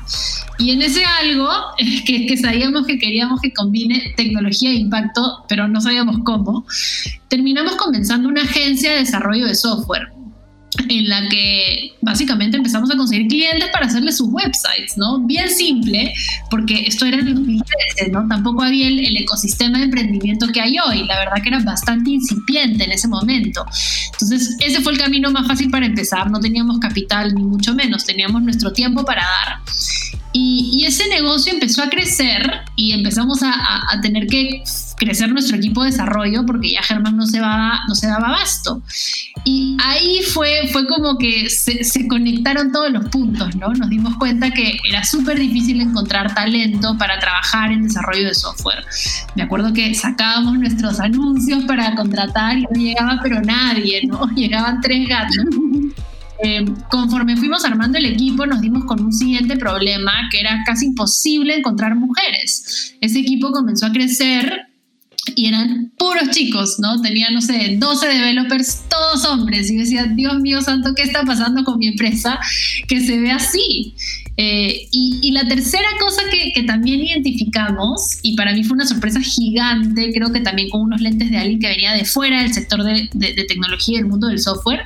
Y 0.58 0.73
en 0.73 0.82
ese 0.82 1.04
algo, 1.04 1.49
que, 2.06 2.26
que 2.26 2.37
sabíamos 2.37 2.87
que 2.87 2.99
queríamos 2.99 3.40
que 3.40 3.52
combine 3.52 4.12
tecnología 4.16 4.70
e 4.70 4.75
impacto, 4.75 5.44
pero 5.49 5.68
no 5.68 5.80
sabíamos 5.80 6.18
cómo, 6.25 6.66
terminamos 7.28 7.76
comenzando 7.76 8.28
una 8.28 8.42
agencia 8.42 8.90
de 8.92 8.99
desarrollo 8.99 9.46
de 9.46 9.54
software. 9.54 10.15
En 10.88 11.09
la 11.09 11.28
que 11.28 11.92
básicamente 12.02 12.56
empezamos 12.56 12.90
a 12.90 12.97
conseguir 12.97 13.28
clientes 13.28 13.68
para 13.73 13.87
hacerle 13.87 14.12
sus 14.12 14.28
websites, 14.28 14.97
¿no? 14.97 15.21
Bien 15.21 15.49
simple, 15.49 16.12
porque 16.50 16.85
esto 16.87 17.04
era 17.06 17.18
en 17.18 17.28
el 17.28 17.35
2013, 17.35 18.11
¿no? 18.12 18.26
Tampoco 18.28 18.62
había 18.62 18.88
el, 18.88 18.99
el, 19.00 19.16
ecosistema 19.16 19.78
de 19.78 19.85
emprendimiento 19.85 20.47
que 20.49 20.61
hay 20.61 20.76
hoy, 20.78 21.04
la 21.04 21.18
verdad 21.18 21.42
que 21.42 21.49
era 21.49 21.62
bastante 21.62 22.11
incipiente 22.11 22.85
en 22.85 22.92
ese 22.92 23.09
momento. 23.09 23.64
Entonces, 24.12 24.56
ese 24.61 24.80
fue 24.80 24.92
el 24.92 24.99
camino 24.99 25.30
más 25.30 25.47
fácil 25.47 25.71
para 25.71 25.87
empezar, 25.87 26.30
no 26.30 26.40
teníamos 26.40 26.78
capital 26.78 27.35
ni 27.35 27.42
mucho 27.42 27.75
menos, 27.75 28.04
teníamos 28.04 28.42
nuestro 28.42 28.73
tiempo 28.73 29.04
para 29.04 29.23
dar. 29.23 29.61
Y, 30.38 30.85
ese 30.87 31.09
negocio 31.09 31.52
empezó 31.52 31.83
a 31.83 31.88
crecer 31.88 32.61
y 32.76 32.92
empezamos 32.92 33.42
a, 33.42 33.52
a, 33.90 34.00
tener 34.02 34.26
que 34.26 34.62
crecer 34.97 35.31
nuestro 35.31 35.57
equipo 35.57 35.83
de 35.83 35.91
desarrollo 35.91 36.45
porque 36.47 36.73
ya 36.73 36.83
Germán 36.83 37.17
no 37.17 37.26
se, 37.26 37.41
va, 37.41 37.81
no 37.88 37.95
se 37.95 38.07
daba 38.07 38.29
abasto. 38.29 38.83
Y 39.45 39.76
ahí 39.83 40.21
fue, 40.23 40.69
fue 40.73 40.87
como 40.87 41.19
que 41.19 41.49
se, 41.50 41.85
se 41.85 42.09
conectaron 42.09 42.73
todos 42.73 42.91
los 42.91 43.09
puntos, 43.09 43.55
¿no? 43.57 43.69
Nos 43.75 43.91
dimos 43.91 44.17
cuenta 44.17 44.50
que 44.50 44.79
era 44.88 45.05
súper 45.05 45.38
difícil 45.38 45.81
encontrar 45.81 46.35
talento 46.35 46.97
para 46.99 47.19
trabajar 47.19 47.73
en 47.73 47.83
desarrollo 47.83 48.26
de 48.26 48.35
software. 48.35 48.85
Me 49.35 49.43
acuerdo 49.43 49.73
que 49.73 49.95
sacábamos 49.95 50.59
nuestros 50.59 51.00
anuncios 51.00 51.65
para 51.65 51.95
contratar 51.95 52.59
y 52.59 52.62
no 52.62 52.81
llegaba 52.81 53.21
pero 53.23 53.41
nadie, 53.43 54.03
¿no? 54.07 54.26
Llegaban 54.35 54.81
tres 54.81 55.09
gatos. 55.09 55.45
Eh, 56.43 56.65
conforme 56.91 57.37
fuimos 57.37 57.65
armando 57.65 57.97
el 57.99 58.07
equipo, 58.07 58.45
nos 58.47 58.61
dimos 58.61 58.85
con 58.85 59.03
un 59.03 59.12
siguiente 59.12 59.57
problema, 59.57 60.12
que 60.31 60.41
era 60.41 60.62
casi 60.67 60.87
imposible 60.87 61.57
encontrar 61.57 61.95
mujeres. 61.95 62.95
Ese 63.00 63.21
equipo 63.21 63.53
comenzó 63.53 63.87
a 63.87 63.93
crecer 63.93 64.65
y 65.37 65.47
eran 65.47 65.93
puros 65.99 66.31
chicos, 66.31 66.78
¿no? 66.81 67.00
Tenía, 67.02 67.31
no 67.31 67.43
sé, 67.43 67.76
12 67.78 68.09
developers, 68.09 68.85
todos 68.88 69.25
hombres. 69.26 69.71
Y 69.71 69.76
decía, 69.76 70.05
Dios 70.05 70.40
mío 70.40 70.62
santo, 70.62 70.95
¿qué 70.97 71.02
está 71.02 71.23
pasando 71.25 71.62
con 71.62 71.78
mi 71.78 71.88
empresa? 71.88 72.40
Que 72.88 73.00
se 73.00 73.21
ve 73.21 73.31
así. 73.31 73.95
Eh, 74.38 74.88
y, 74.90 75.31
la 75.33 75.47
tercera 75.47 75.88
cosa 76.00 76.23
que, 76.31 76.52
que, 76.55 76.62
también 76.62 77.00
identificamos, 77.00 78.19
y 78.23 78.35
para 78.35 78.52
mí 78.52 78.64
fue 78.64 78.75
una 78.75 78.87
sorpresa 78.87 79.21
gigante, 79.21 80.11
creo 80.12 80.33
que 80.33 80.40
también 80.40 80.71
con 80.71 80.83
unos 80.83 81.00
lentes 81.00 81.31
de 81.31 81.37
alguien 81.37 81.59
que 81.59 81.69
venía 81.69 81.93
de 81.93 82.05
fuera 82.05 82.43
del 82.43 82.52
sector 82.52 82.83
de, 82.83 83.09
de, 83.12 83.35
de 83.35 83.45
tecnología 83.45 83.95
y 83.95 83.99
del 83.99 84.09
mundo 84.09 84.28
del 84.28 84.38
software, 84.38 84.83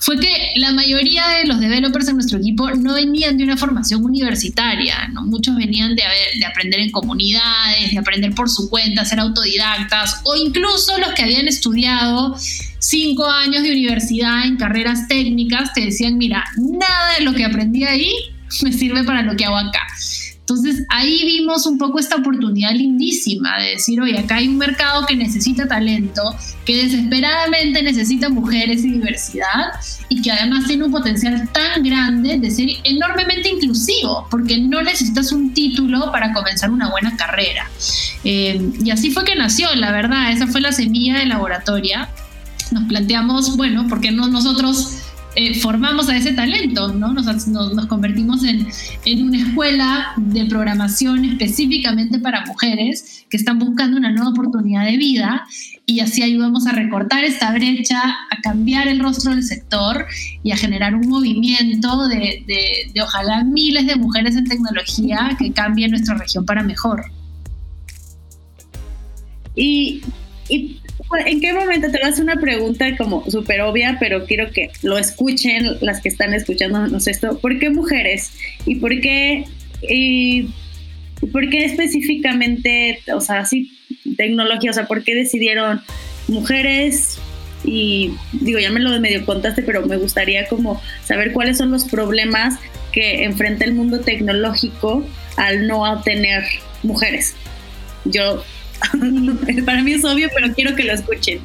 fue 0.00 0.18
que 0.18 0.52
la 0.56 0.72
mayoría 0.72 1.28
de 1.28 1.44
los 1.44 1.60
developers 1.60 2.08
en 2.08 2.14
nuestro 2.14 2.38
equipo 2.38 2.70
no 2.70 2.94
venían 2.94 3.36
de 3.36 3.44
una 3.44 3.58
formación 3.58 4.02
universitaria, 4.02 5.08
¿no? 5.12 5.22
muchos 5.26 5.54
venían 5.56 5.94
de, 5.94 6.02
de 6.38 6.46
aprender 6.46 6.80
en 6.80 6.90
comunidades, 6.90 7.90
de 7.90 7.98
aprender 7.98 8.34
por 8.34 8.48
su 8.48 8.70
cuenta, 8.70 9.04
ser 9.04 9.20
autodidactas, 9.20 10.22
o 10.24 10.34
incluso 10.36 10.96
los 10.98 11.12
que 11.12 11.22
habían 11.22 11.46
estudiado 11.48 12.34
cinco 12.78 13.26
años 13.26 13.62
de 13.62 13.72
universidad 13.72 14.46
en 14.46 14.56
carreras 14.56 15.06
técnicas, 15.06 15.74
te 15.74 15.82
decían, 15.82 16.16
mira, 16.16 16.44
nada 16.56 17.18
de 17.18 17.24
lo 17.24 17.34
que 17.34 17.44
aprendí 17.44 17.84
ahí 17.84 18.10
me 18.62 18.72
sirve 18.72 19.04
para 19.04 19.22
lo 19.22 19.36
que 19.36 19.44
hago 19.44 19.56
acá. 19.56 19.86
Entonces 20.50 20.84
ahí 20.88 21.24
vimos 21.24 21.64
un 21.66 21.78
poco 21.78 22.00
esta 22.00 22.16
oportunidad 22.16 22.72
lindísima 22.72 23.60
de 23.60 23.70
decir, 23.70 24.00
oye, 24.00 24.18
acá 24.18 24.36
hay 24.36 24.48
un 24.48 24.58
mercado 24.58 25.06
que 25.06 25.14
necesita 25.14 25.68
talento, 25.68 26.22
que 26.64 26.82
desesperadamente 26.82 27.84
necesita 27.84 28.28
mujeres 28.28 28.84
y 28.84 28.90
diversidad 28.94 29.70
y 30.08 30.20
que 30.20 30.32
además 30.32 30.66
tiene 30.66 30.86
un 30.86 30.90
potencial 30.90 31.48
tan 31.52 31.84
grande 31.84 32.40
de 32.40 32.50
ser 32.50 32.68
enormemente 32.82 33.48
inclusivo, 33.48 34.26
porque 34.28 34.58
no 34.58 34.82
necesitas 34.82 35.30
un 35.30 35.54
título 35.54 36.10
para 36.10 36.32
comenzar 36.32 36.72
una 36.72 36.90
buena 36.90 37.16
carrera. 37.16 37.70
Eh, 38.24 38.72
y 38.84 38.90
así 38.90 39.12
fue 39.12 39.24
que 39.24 39.36
nació, 39.36 39.72
la 39.76 39.92
verdad, 39.92 40.32
esa 40.32 40.48
fue 40.48 40.60
la 40.60 40.72
semilla 40.72 41.20
de 41.20 41.26
laboratoria. 41.26 42.08
Nos 42.72 42.88
planteamos, 42.88 43.56
bueno, 43.56 43.86
¿por 43.86 44.00
qué 44.00 44.10
no 44.10 44.26
nosotros 44.26 44.96
eh, 45.36 45.54
formamos 45.60 46.08
a 46.08 46.16
ese 46.16 46.32
talento, 46.32 46.92
¿no? 46.92 47.12
Nos, 47.12 47.46
nos, 47.46 47.86
convertimos 47.86 48.42
en, 48.44 48.66
en, 49.04 49.22
una 49.22 49.38
escuela 49.38 50.12
de 50.16 50.44
programación 50.46 51.24
específicamente 51.24 52.18
para 52.18 52.44
mujeres 52.46 53.26
que 53.30 53.36
están 53.36 53.58
buscando 53.60 53.96
una 53.96 54.10
nueva 54.10 54.30
oportunidad 54.30 54.84
de 54.84 54.96
vida 54.96 55.46
y 55.86 56.00
así 56.00 56.22
ayudamos 56.22 56.66
a 56.66 56.72
recortar 56.72 57.22
esta 57.24 57.52
brecha, 57.52 58.00
a 58.02 58.40
cambiar 58.42 58.88
el 58.88 58.98
rostro 58.98 59.32
del 59.32 59.44
sector 59.44 60.06
y 60.42 60.50
a 60.50 60.56
generar 60.56 60.94
un 60.96 61.08
movimiento 61.08 62.08
de, 62.08 62.44
de, 62.46 62.90
de 62.92 63.02
ojalá 63.02 63.44
miles 63.44 63.86
de 63.86 63.96
mujeres 63.96 64.36
en 64.36 64.44
tecnología 64.44 65.36
que 65.38 65.52
cambien 65.52 65.92
nuestra 65.92 66.16
región 66.16 66.44
para 66.44 66.62
mejor. 66.64 67.04
Y, 69.54 70.02
y 70.48 70.79
¿En 71.26 71.40
qué 71.40 71.52
momento 71.52 71.90
te 71.90 71.98
vas 72.00 72.18
a 72.18 72.22
una 72.22 72.36
pregunta 72.36 72.96
como 72.96 73.28
súper 73.28 73.60
obvia, 73.62 73.96
pero 73.98 74.26
quiero 74.26 74.50
que 74.52 74.70
lo 74.82 74.96
escuchen 74.96 75.76
las 75.80 76.00
que 76.00 76.08
están 76.08 76.34
escuchándonos 76.34 77.08
esto? 77.08 77.38
¿Por 77.38 77.58
qué 77.58 77.70
mujeres? 77.70 78.32
¿Y 78.64 78.76
por 78.76 79.00
qué, 79.00 79.44
y, 79.82 80.48
por 81.32 81.48
qué 81.50 81.64
específicamente, 81.64 83.00
o 83.12 83.20
sea, 83.20 83.40
así 83.40 83.72
tecnología? 84.16 84.70
O 84.70 84.74
sea, 84.74 84.86
¿por 84.86 85.02
qué 85.02 85.16
decidieron 85.16 85.80
mujeres? 86.28 87.18
Y 87.64 88.12
digo, 88.32 88.60
ya 88.60 88.70
me 88.70 88.80
lo 88.80 88.98
medio 89.00 89.26
contaste, 89.26 89.62
pero 89.62 89.84
me 89.84 89.96
gustaría 89.96 90.46
como 90.46 90.80
saber 91.04 91.32
cuáles 91.32 91.58
son 91.58 91.72
los 91.72 91.84
problemas 91.84 92.54
que 92.92 93.24
enfrenta 93.24 93.64
el 93.64 93.74
mundo 93.74 94.00
tecnológico 94.00 95.04
al 95.36 95.66
no 95.66 96.02
tener 96.02 96.44
mujeres. 96.82 97.34
Yo 98.04 98.42
Para 99.64 99.82
mí 99.82 99.92
es 99.92 100.04
obvio, 100.04 100.28
pero 100.34 100.52
quiero 100.54 100.74
que 100.74 100.84
lo 100.84 100.92
escuchen. 100.92 101.40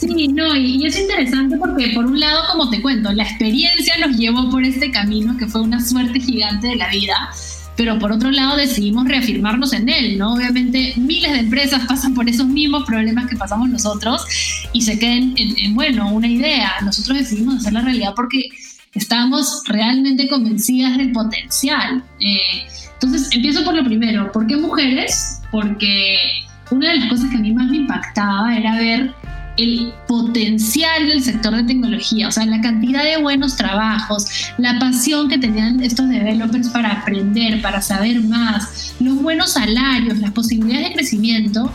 Sí, 0.00 0.28
no, 0.28 0.56
y, 0.56 0.86
es 0.86 0.98
interesante 0.98 1.58
porque 1.58 1.90
por 1.90 2.06
un 2.06 2.18
lado, 2.18 2.44
como 2.50 2.70
te 2.70 2.80
cuento, 2.80 3.12
la 3.12 3.24
experiencia 3.24 3.98
nos 3.98 4.16
llevó 4.16 4.48
por 4.50 4.64
este 4.64 4.90
camino 4.90 5.36
que 5.36 5.46
fue 5.46 5.60
una 5.60 5.84
suerte 5.84 6.20
gigante 6.20 6.68
de 6.68 6.76
la 6.76 6.88
vida, 6.88 7.30
pero 7.76 7.98
por 7.98 8.10
otro 8.10 8.30
lado 8.30 8.56
decidimos 8.56 9.06
reafirmarnos 9.06 9.74
en 9.74 9.90
él, 9.90 10.16
¿no? 10.16 10.34
Obviamente 10.34 10.94
miles 10.96 11.32
de 11.32 11.40
empresas 11.40 11.86
pasan 11.86 12.14
por 12.14 12.26
esos 12.30 12.46
mismos 12.46 12.84
problemas 12.84 13.28
que 13.28 13.36
pasamos 13.36 13.68
nosotros 13.68 14.24
y 14.72 14.80
se 14.80 14.98
queden 14.98 15.34
en, 15.36 15.74
bueno, 15.74 16.10
una 16.10 16.28
idea. 16.28 16.72
Nosotros 16.82 17.18
decidimos 17.18 17.56
hacer 17.56 17.74
la 17.74 17.82
realidad 17.82 18.14
porque 18.16 18.48
estábamos 18.94 19.62
realmente 19.66 20.28
convencidas 20.28 20.96
del 20.96 21.12
potencial. 21.12 22.02
Eh, 22.20 22.66
entonces, 22.94 23.28
empiezo 23.32 23.64
por 23.64 23.74
lo 23.74 23.84
primero. 23.84 24.32
¿Por 24.32 24.46
qué 24.46 24.56
mujeres? 24.56 25.40
Porque 25.50 26.16
una 26.70 26.90
de 26.90 26.98
las 26.98 27.08
cosas 27.08 27.30
que 27.30 27.36
a 27.36 27.40
mí 27.40 27.52
más 27.52 27.68
me 27.68 27.78
impactaba 27.78 28.56
era 28.56 28.76
ver 28.76 29.14
el 29.56 29.92
potencial 30.06 31.06
del 31.06 31.22
sector 31.22 31.54
de 31.54 31.64
tecnología, 31.64 32.28
o 32.28 32.32
sea, 32.32 32.46
la 32.46 32.60
cantidad 32.60 33.04
de 33.04 33.18
buenos 33.18 33.56
trabajos, 33.56 34.26
la 34.58 34.78
pasión 34.78 35.28
que 35.28 35.38
tenían 35.38 35.82
estos 35.82 36.08
developers 36.08 36.68
para 36.70 36.92
aprender, 36.92 37.60
para 37.60 37.82
saber 37.82 38.22
más, 38.22 38.94
los 39.00 39.20
buenos 39.20 39.52
salarios, 39.52 40.18
las 40.18 40.30
posibilidades 40.30 40.88
de 40.88 40.94
crecimiento 40.94 41.72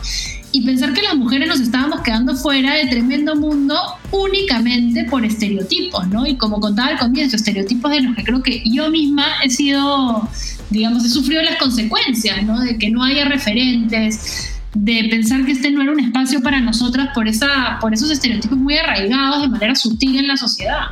y 0.52 0.62
pensar 0.62 0.94
que 0.94 1.02
las 1.02 1.14
mujeres 1.16 1.48
nos 1.48 1.60
estábamos 1.60 2.00
quedando 2.00 2.34
fuera 2.34 2.74
de 2.74 2.86
tremendo 2.86 3.36
mundo 3.36 3.78
únicamente 4.10 5.04
por 5.04 5.24
estereotipos, 5.24 6.08
¿no? 6.08 6.26
Y 6.26 6.36
como 6.36 6.60
contaba 6.60 6.88
al 6.88 6.98
comienzo, 6.98 7.36
estereotipos 7.36 7.90
de 7.90 8.00
los 8.00 8.16
que 8.16 8.24
creo 8.24 8.42
que 8.42 8.62
yo 8.64 8.90
misma 8.90 9.26
he 9.44 9.50
sido, 9.50 10.28
digamos, 10.70 11.04
he 11.04 11.10
sufrido 11.10 11.42
las 11.42 11.56
consecuencias, 11.56 12.42
¿no? 12.44 12.60
De 12.60 12.78
que 12.78 12.90
no 12.90 13.04
haya 13.04 13.26
referentes, 13.26 14.55
de 14.78 15.08
pensar 15.08 15.44
que 15.46 15.52
este 15.52 15.70
no 15.70 15.82
era 15.82 15.92
un 15.92 16.00
espacio 16.00 16.42
para 16.42 16.60
nosotras 16.60 17.08
por, 17.14 17.26
esa, 17.26 17.78
por 17.80 17.94
esos 17.94 18.10
estereotipos 18.10 18.58
muy 18.58 18.76
arraigados 18.76 19.42
de 19.42 19.48
manera 19.48 19.74
sutil 19.74 20.18
en 20.18 20.28
la 20.28 20.36
sociedad. 20.36 20.88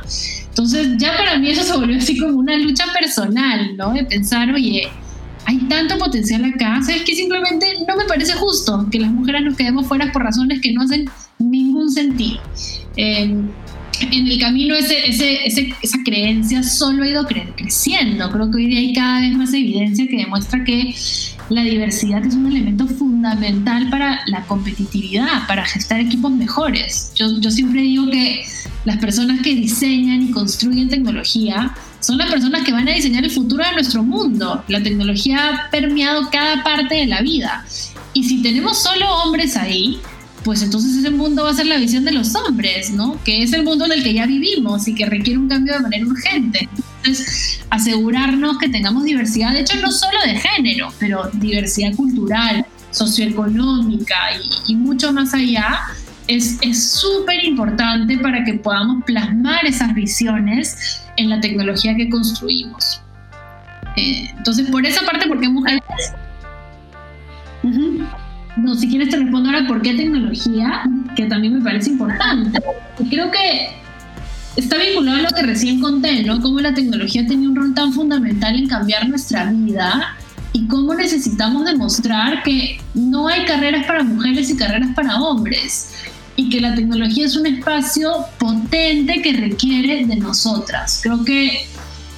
Entonces 0.49 0.95
ya 0.97 1.15
para 1.15 1.37
mí 1.37 1.49
eso 1.49 1.63
se 1.63 1.77
volvió 1.77 1.97
así 1.97 2.17
como 2.17 2.33
una 2.39 2.57
lucha 2.57 2.85
personal, 2.99 3.77
¿no? 3.77 3.93
De 3.93 4.03
pensar, 4.03 4.51
oye, 4.51 4.89
hay 5.45 5.57
tanto 5.69 5.99
potencial 5.99 6.43
acá, 6.45 6.81
¿sabes 6.81 7.03
que 7.03 7.13
Simplemente 7.15 7.67
no 7.87 7.95
me 7.95 8.05
parece 8.05 8.33
justo 8.33 8.87
que 8.91 8.99
las 8.99 9.11
mujeres 9.11 9.43
nos 9.43 9.55
quedemos 9.55 9.85
fuera 9.85 10.11
por 10.11 10.23
razones 10.23 10.61
que 10.61 10.73
no 10.73 10.81
hacen 10.81 11.05
ningún 11.37 11.91
sentido. 11.91 12.41
Eh, 12.97 13.35
en 14.01 14.27
el 14.27 14.39
camino 14.39 14.75
ese, 14.75 15.07
ese, 15.07 15.73
esa 15.81 15.97
creencia 16.03 16.63
solo 16.63 17.03
ha 17.03 17.09
ido 17.09 17.25
creciendo. 17.25 18.31
Creo 18.31 18.51
que 18.51 18.57
hoy 18.57 18.65
día 18.67 18.79
hay 18.79 18.93
cada 18.93 19.21
vez 19.21 19.33
más 19.35 19.53
evidencia 19.53 20.07
que 20.07 20.17
demuestra 20.17 20.63
que 20.63 20.95
la 21.49 21.63
diversidad 21.63 22.25
es 22.25 22.33
un 22.33 22.47
elemento 22.47 22.87
fundamental 22.87 23.89
para 23.89 24.21
la 24.27 24.43
competitividad, 24.45 25.47
para 25.47 25.65
gestar 25.65 25.99
equipos 25.99 26.31
mejores. 26.31 27.11
Yo, 27.15 27.39
yo 27.39 27.51
siempre 27.51 27.81
digo 27.81 28.09
que 28.09 28.45
las 28.85 28.97
personas 28.97 29.41
que 29.41 29.53
diseñan 29.53 30.23
y 30.23 30.31
construyen 30.31 30.89
tecnología 30.89 31.73
son 31.99 32.17
las 32.17 32.29
personas 32.31 32.63
que 32.63 32.71
van 32.71 32.87
a 32.87 32.93
diseñar 32.93 33.23
el 33.23 33.31
futuro 33.31 33.63
de 33.63 33.73
nuestro 33.73 34.03
mundo. 34.03 34.63
La 34.67 34.81
tecnología 34.81 35.49
ha 35.49 35.69
permeado 35.71 36.29
cada 36.31 36.63
parte 36.63 36.95
de 36.95 37.07
la 37.07 37.21
vida. 37.21 37.65
Y 38.13 38.23
si 38.23 38.41
tenemos 38.41 38.81
solo 38.81 39.05
hombres 39.23 39.57
ahí, 39.57 39.99
pues 40.45 40.61
entonces 40.61 40.95
ese 40.95 41.09
mundo 41.09 41.43
va 41.43 41.49
a 41.49 41.53
ser 41.55 41.65
la 41.65 41.77
visión 41.77 42.05
de 42.05 42.11
los 42.11 42.35
hombres, 42.35 42.91
¿no? 42.91 43.19
Que 43.23 43.41
es 43.41 43.51
el 43.51 43.63
mundo 43.63 43.85
en 43.85 43.93
el 43.93 44.03
que 44.03 44.13
ya 44.13 44.27
vivimos 44.27 44.87
y 44.87 44.93
que 44.93 45.07
requiere 45.07 45.39
un 45.39 45.49
cambio 45.49 45.73
de 45.73 45.79
manera 45.79 46.05
urgente. 46.05 46.69
Entonces, 46.97 47.65
asegurarnos 47.71 48.59
que 48.59 48.69
tengamos 48.69 49.05
diversidad, 49.05 49.53
de 49.53 49.61
hecho 49.61 49.79
no 49.81 49.91
solo 49.91 50.19
de 50.23 50.35
género, 50.35 50.93
pero 50.99 51.31
diversidad 51.33 51.95
cultural, 51.95 52.63
socioeconómica 52.91 54.15
y, 54.67 54.75
mucho 54.75 55.11
más 55.11 55.33
allá, 55.33 55.79
es 56.27 56.59
súper 56.91 57.43
importante 57.43 58.15
para 58.19 58.43
que 58.43 58.53
podamos 58.53 59.03
plasmar 59.03 59.65
esas 59.65 59.95
visiones 59.95 61.01
en 61.17 61.31
la 61.31 61.41
tecnología 61.41 61.95
que 61.95 62.07
construimos. 62.07 63.01
Eh, 63.97 64.29
entonces, 64.37 64.69
por 64.69 64.85
esa 64.85 65.03
parte, 65.05 65.27
¿por 65.27 65.39
qué 65.39 65.49
mujeres? 65.49 65.81
No, 68.57 68.75
si 68.75 68.87
quieres 68.87 69.09
te 69.09 69.17
respondo 69.17 69.49
ahora 69.49 69.67
por 69.67 69.81
qué 69.81 69.93
tecnología, 69.93 70.83
que 71.15 71.25
también 71.25 71.57
me 71.57 71.63
parece 71.63 71.89
importante. 71.89 72.61
Creo 73.09 73.29
que 73.29 73.69
está 74.55 74.77
vinculado 74.77 75.17
a 75.17 75.21
lo 75.23 75.29
que 75.29 75.41
recién 75.43 75.81
conté, 75.81 76.23
¿no? 76.23 76.41
Cómo 76.41 76.59
la 76.61 76.73
tecnología 76.73 77.27
tiene 77.27 77.47
un 77.47 77.55
rol 77.55 77.73
tan 77.73 77.91
fundamental 77.91 78.55
en 78.55 78.67
cambiar 78.67 79.09
nuestra 79.09 79.51
vida 79.51 80.15
y 80.53 80.67
cómo 80.67 80.93
necesitamos 80.93 81.65
demostrar 81.65 82.43
que 82.43 82.79
no 82.93 83.27
hay 83.27 83.45
carreras 83.45 83.85
para 83.85 84.03
mujeres 84.03 84.49
y 84.49 84.55
carreras 84.55 84.89
para 84.95 85.21
hombres 85.21 85.91
y 86.37 86.49
que 86.49 86.61
la 86.61 86.73
tecnología 86.75 87.25
es 87.25 87.35
un 87.35 87.45
espacio 87.45 88.13
potente 88.37 89.21
que 89.21 89.33
requiere 89.33 90.05
de 90.05 90.15
nosotras. 90.15 91.01
Creo 91.03 91.25
que 91.25 91.65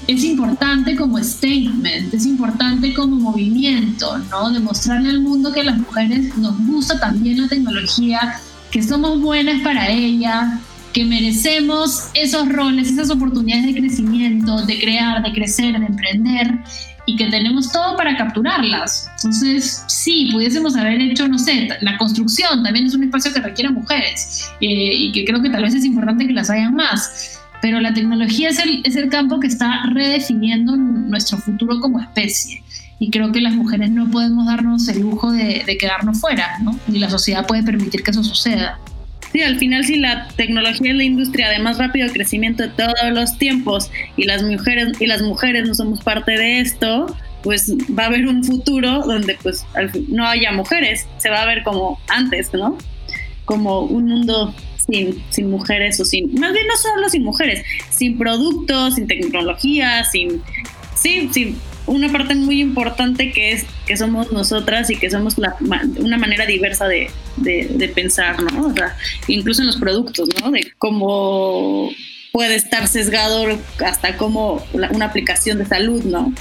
es 0.08 0.24
importante 0.24 0.96
como 0.96 1.18
statement, 1.18 2.14
es 2.14 2.26
importante 2.26 2.94
como 2.94 3.18
movimiento, 3.18 4.18
¿no? 4.30 4.50
Demostrarle 4.50 5.10
al 5.10 5.22
mundo 5.22 5.52
que 5.52 5.64
las 5.64 5.78
mujeres 5.78 6.36
nos 6.38 6.58
gusta 6.66 7.00
también 7.00 7.42
la 7.42 7.48
tecnología, 7.50 8.40
que 8.72 8.82
somos 8.82 9.22
buenas 9.22 9.62
para 9.62 9.90
ella, 9.90 10.60
que 10.94 11.04
merecemos 11.04 12.10
esos 12.14 12.48
roles, 12.50 12.90
esas 12.90 13.10
oportunidades 13.10 13.66
de 13.66 13.76
crecimiento, 13.76 14.66
de 14.66 14.80
crear, 14.80 15.22
de 15.22 15.32
crecer, 15.34 15.78
de 15.78 15.86
emprender 15.86 16.58
y 17.06 17.16
que 17.16 17.28
tenemos 17.28 17.72
todo 17.72 17.96
para 17.98 18.16
capturarlas. 18.18 19.10
Entonces, 19.18 19.84
sí, 19.88 20.30
pudiésemos 20.32 20.76
haber 20.76 21.00
hecho, 21.02 21.28
no 21.28 21.38
sé, 21.38 21.70
la 21.82 21.98
construcción 21.98 22.64
también 22.64 22.86
es 22.86 22.96
un 22.96 23.04
espacio 23.04 23.34
que 23.34 23.42
requiere 23.42 23.72
mujeres 23.72 24.50
eh, 24.62 24.94
y 24.94 25.12
que 25.12 25.26
creo 25.26 25.42
que 25.42 25.50
tal 25.50 25.64
vez 25.64 25.74
es 25.74 25.86
importante 25.86 26.28
que 26.28 26.34
las 26.34 26.50
hayan 26.50 26.76
más. 26.76 27.37
Pero 27.62 27.80
la 27.80 27.94
tecnología 27.94 28.50
es 28.50 28.60
el, 28.60 28.82
es 28.84 28.96
el 28.96 29.10
campo 29.10 29.40
que 29.40 29.48
está 29.48 29.84
redefiniendo 29.94 30.76
nuestro 30.76 31.38
futuro 31.38 31.80
como 31.80 32.00
especie. 32.00 32.64
Y 33.00 33.10
creo 33.10 33.32
que 33.32 33.42
las 33.42 33.54
mujeres 33.54 33.92
no 33.92 34.10
podemos 34.10 34.46
darnos 34.46 34.88
el 34.88 35.02
lujo 35.02 35.32
de, 35.32 35.64
de 35.66 35.78
quedarnos 35.78 36.20
fuera, 36.20 36.58
¿no? 36.62 36.78
Y 36.88 37.00
la 37.00 37.10
sociedad 37.10 37.46
puede 37.46 37.64
permitir 37.64 38.04
que 38.04 38.12
eso 38.12 38.24
suceda. 38.24 38.80
Sí, 39.32 39.42
al 39.42 39.58
final 39.58 39.84
si 39.84 39.98
la 39.98 40.28
tecnología 40.30 40.92
es 40.92 40.98
la 40.98 41.04
industria 41.04 41.50
de 41.50 41.60
más 41.60 41.78
rápido 41.78 42.12
crecimiento 42.12 42.64
de 42.64 42.70
todos 42.70 42.94
los 43.12 43.38
tiempos 43.38 43.92
y 44.16 44.24
las 44.24 44.42
mujeres 44.42 45.00
y 45.02 45.06
las 45.06 45.22
mujeres 45.22 45.68
no 45.68 45.76
somos 45.76 46.02
parte 46.02 46.32
de 46.32 46.62
esto, 46.62 47.08
pues 47.44 47.74
va 47.98 48.04
a 48.04 48.06
haber 48.08 48.28
un 48.28 48.44
futuro 48.44 49.04
donde 49.06 49.38
pues 49.42 49.66
no 50.08 50.26
haya 50.26 50.52
mujeres, 50.52 51.08
se 51.18 51.30
va 51.30 51.42
a 51.42 51.46
ver 51.46 51.64
como 51.64 52.00
antes, 52.08 52.54
¿no? 52.54 52.78
Como 53.46 53.82
un 53.82 54.06
mundo 54.06 54.54
sin, 54.90 55.24
sin 55.30 55.50
mujeres 55.50 56.00
o 56.00 56.06
sin, 56.06 56.34
más 56.40 56.54
bien 56.54 56.68
no 56.68 56.78
solo 56.78 57.10
sin 57.10 57.24
mujeres, 57.24 57.64
sin 57.90 58.18
productos, 58.18 58.96
sin 58.96 59.08
tecnología, 59.08 60.04
sin, 60.06 60.42
sí, 60.96 61.30
sin 61.32 61.58
una 61.88 62.12
parte 62.12 62.36
muy 62.36 62.60
importante 62.60 63.32
que 63.32 63.54
es 63.54 63.66
que 63.86 63.98
somos 63.98 64.32
nosotras 64.32 64.90
y 64.90 64.98
que 64.98 65.10
somos 65.10 65.36
una 65.38 66.18
manera 66.18 66.46
diversa 66.46 66.88
de, 66.88 67.10
pensar, 67.96 68.42
¿no? 68.44 68.68
O 68.68 68.74
sea, 68.74 68.96
incluso 69.28 69.62
en 69.62 69.68
los 69.68 69.78
productos, 69.78 70.30
¿no? 70.42 70.52
De 70.52 70.72
cómo 70.78 71.90
puede 72.34 72.56
estar 72.56 72.88
sesgado 72.88 73.58
hasta 73.86 74.18
como 74.18 74.64
una 74.92 75.06
aplicación 75.06 75.58
de 75.60 75.66
salud, 75.66 76.04
¿no? 76.04 76.34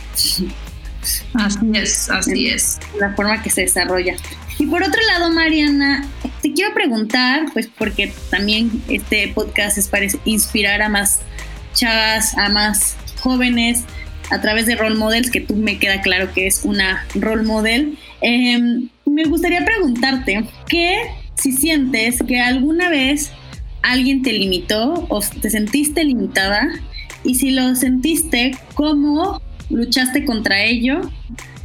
Así 1.34 1.58
es, 1.74 2.10
así 2.10 2.48
es. 2.48 2.78
La 2.98 3.14
forma 3.14 3.42
que 3.42 3.50
se 3.50 3.62
desarrolla. 3.62 4.16
Y 4.58 4.66
por 4.66 4.82
otro 4.82 5.00
lado, 5.12 5.30
Mariana, 5.30 6.08
te 6.42 6.52
quiero 6.52 6.72
preguntar, 6.72 7.46
pues 7.52 7.68
porque 7.68 8.12
también 8.30 8.70
este 8.88 9.28
podcast 9.28 9.76
es 9.76 9.88
para 9.88 10.06
inspirar 10.24 10.80
a 10.82 10.88
más 10.88 11.20
chavas, 11.74 12.36
a 12.38 12.48
más 12.48 12.96
jóvenes, 13.20 13.84
a 14.30 14.40
través 14.40 14.66
de 14.66 14.76
role 14.76 14.96
models, 14.96 15.30
que 15.30 15.40
tú 15.40 15.56
me 15.56 15.78
queda 15.78 16.00
claro 16.00 16.32
que 16.32 16.46
es 16.46 16.62
una 16.64 17.06
role 17.14 17.42
model. 17.42 17.98
Em, 18.22 18.88
me 19.04 19.24
gustaría 19.24 19.64
preguntarte, 19.64 20.44
¿qué 20.68 20.98
si 21.34 21.52
sientes 21.52 22.22
que 22.26 22.40
alguna 22.40 22.88
vez 22.88 23.30
alguien 23.82 24.22
te 24.22 24.32
limitó 24.32 25.06
o 25.08 25.20
te 25.20 25.50
sentiste 25.50 26.02
limitada? 26.02 26.68
Y 27.24 27.34
si 27.34 27.50
lo 27.50 27.74
sentiste, 27.74 28.52
¿cómo 28.74 29.40
luchaste 29.70 30.24
contra 30.24 30.62
ello? 30.62 31.00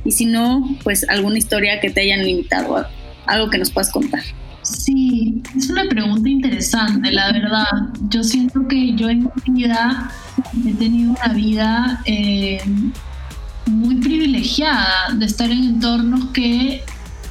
Y 0.03 0.11
si 0.11 0.25
no, 0.25 0.77
pues 0.83 1.07
alguna 1.09 1.37
historia 1.37 1.79
que 1.79 1.89
te 1.89 2.01
hayan 2.01 2.25
limitado, 2.25 2.85
algo 3.25 3.49
que 3.49 3.57
nos 3.57 3.71
puedas 3.71 3.91
contar. 3.91 4.21
Sí, 4.63 5.41
es 5.57 5.69
una 5.69 5.85
pregunta 5.85 6.29
interesante, 6.29 7.11
la 7.11 7.31
verdad. 7.31 7.65
Yo 8.09 8.23
siento 8.23 8.67
que 8.67 8.93
yo 8.93 9.09
en 9.09 9.29
mi 9.45 9.63
vida 9.63 10.11
he 10.65 10.73
tenido 10.73 11.11
una 11.11 11.33
vida 11.33 12.01
eh, 12.05 12.61
muy 13.65 13.95
privilegiada 13.95 15.13
de 15.13 15.25
estar 15.25 15.49
en 15.51 15.63
entornos 15.63 16.25
que 16.31 16.83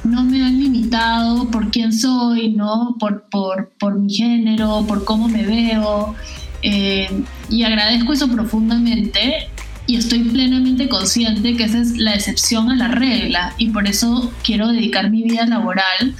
no 0.03 0.23
me 0.23 0.43
han 0.43 0.59
limitado 0.59 1.49
por 1.49 1.69
quién 1.71 1.93
soy, 1.93 2.49
¿no? 2.49 2.95
por, 2.99 3.29
por, 3.29 3.71
por 3.79 3.99
mi 3.99 4.13
género, 4.13 4.85
por 4.87 5.05
cómo 5.05 5.27
me 5.27 5.43
veo. 5.45 6.15
Eh, 6.63 7.09
y 7.49 7.63
agradezco 7.63 8.13
eso 8.13 8.27
profundamente 8.27 9.49
y 9.87 9.95
estoy 9.97 10.19
plenamente 10.19 10.87
consciente 10.87 11.55
que 11.55 11.63
esa 11.63 11.79
es 11.79 11.97
la 11.97 12.13
excepción 12.13 12.69
a 12.69 12.75
la 12.75 12.87
regla 12.87 13.53
y 13.57 13.69
por 13.69 13.87
eso 13.87 14.31
quiero 14.43 14.69
dedicar 14.69 15.09
mi 15.09 15.23
vida 15.23 15.45
laboral 15.45 16.15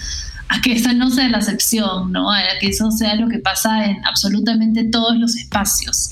a 0.51 0.59
que 0.59 0.73
esa 0.73 0.93
no 0.93 1.09
sea 1.09 1.29
la 1.29 1.37
excepción, 1.37 2.11
¿no? 2.11 2.29
a 2.29 2.41
que 2.59 2.67
eso 2.67 2.91
sea 2.91 3.15
lo 3.15 3.29
que 3.29 3.39
pasa 3.39 3.85
en 3.85 4.05
absolutamente 4.05 4.83
todos 4.83 5.17
los 5.17 5.37
espacios. 5.37 6.09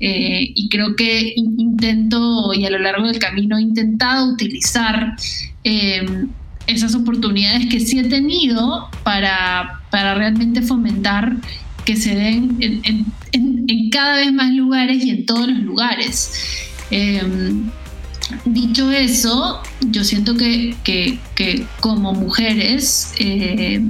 Eh, 0.00 0.50
y 0.54 0.68
creo 0.70 0.96
que 0.96 1.34
intento, 1.36 2.54
y 2.54 2.64
a 2.64 2.70
lo 2.70 2.78
largo 2.78 3.06
del 3.06 3.18
camino 3.18 3.58
he 3.58 3.62
intentado 3.62 4.32
utilizar 4.32 5.14
em, 5.62 6.28
esas 6.66 6.94
oportunidades 6.94 7.66
que 7.66 7.80
sí 7.80 7.98
he 7.98 8.04
tenido 8.04 8.88
para, 9.02 9.82
para 9.90 10.14
realmente 10.14 10.62
fomentar 10.62 11.36
que 11.84 11.96
se 11.96 12.14
den 12.14 12.56
en, 12.60 13.06
en, 13.32 13.90
cada 13.90 14.16
vez 14.16 14.32
más 14.32 14.52
lugares 14.52 15.04
y 15.04 15.10
en 15.10 15.26
todos 15.26 15.48
los 15.48 15.58
lugares. 15.58 16.30
Em, 16.92 17.70
Dicho 18.44 18.90
eso, 18.90 19.62
yo 19.80 20.04
siento 20.04 20.36
que, 20.36 21.18
como 21.80 22.12
mujeres, 22.12 23.12
eh, 23.18 23.84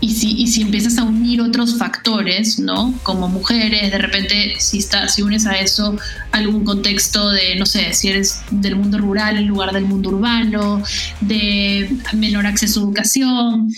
y, 0.00 0.14
si, 0.14 0.46
si 0.46 0.62
empiezas 0.62 0.96
a 0.98 1.04
unir 1.04 1.40
otros 1.40 1.76
factores, 1.76 2.58
¿no? 2.58 2.94
Como 3.02 3.28
mujeres, 3.28 3.90
de 3.90 3.98
repente, 3.98 4.54
si, 4.58 4.78
está, 4.78 5.08
si 5.08 5.22
unes 5.22 5.46
a 5.46 5.58
eso 5.58 5.96
algún 6.30 6.64
contexto 6.64 7.30
de, 7.30 7.56
no 7.56 7.66
sé, 7.66 7.92
si 7.94 8.08
eres 8.08 8.40
del 8.50 8.76
mundo 8.76 8.98
rural 8.98 9.36
en 9.36 9.48
lugar 9.48 9.72
del 9.72 9.84
mundo 9.84 10.10
urbano, 10.10 10.82
de 11.20 11.90
menor 12.12 12.46
acceso 12.46 12.80
a 12.80 12.82
educación, 12.84 13.72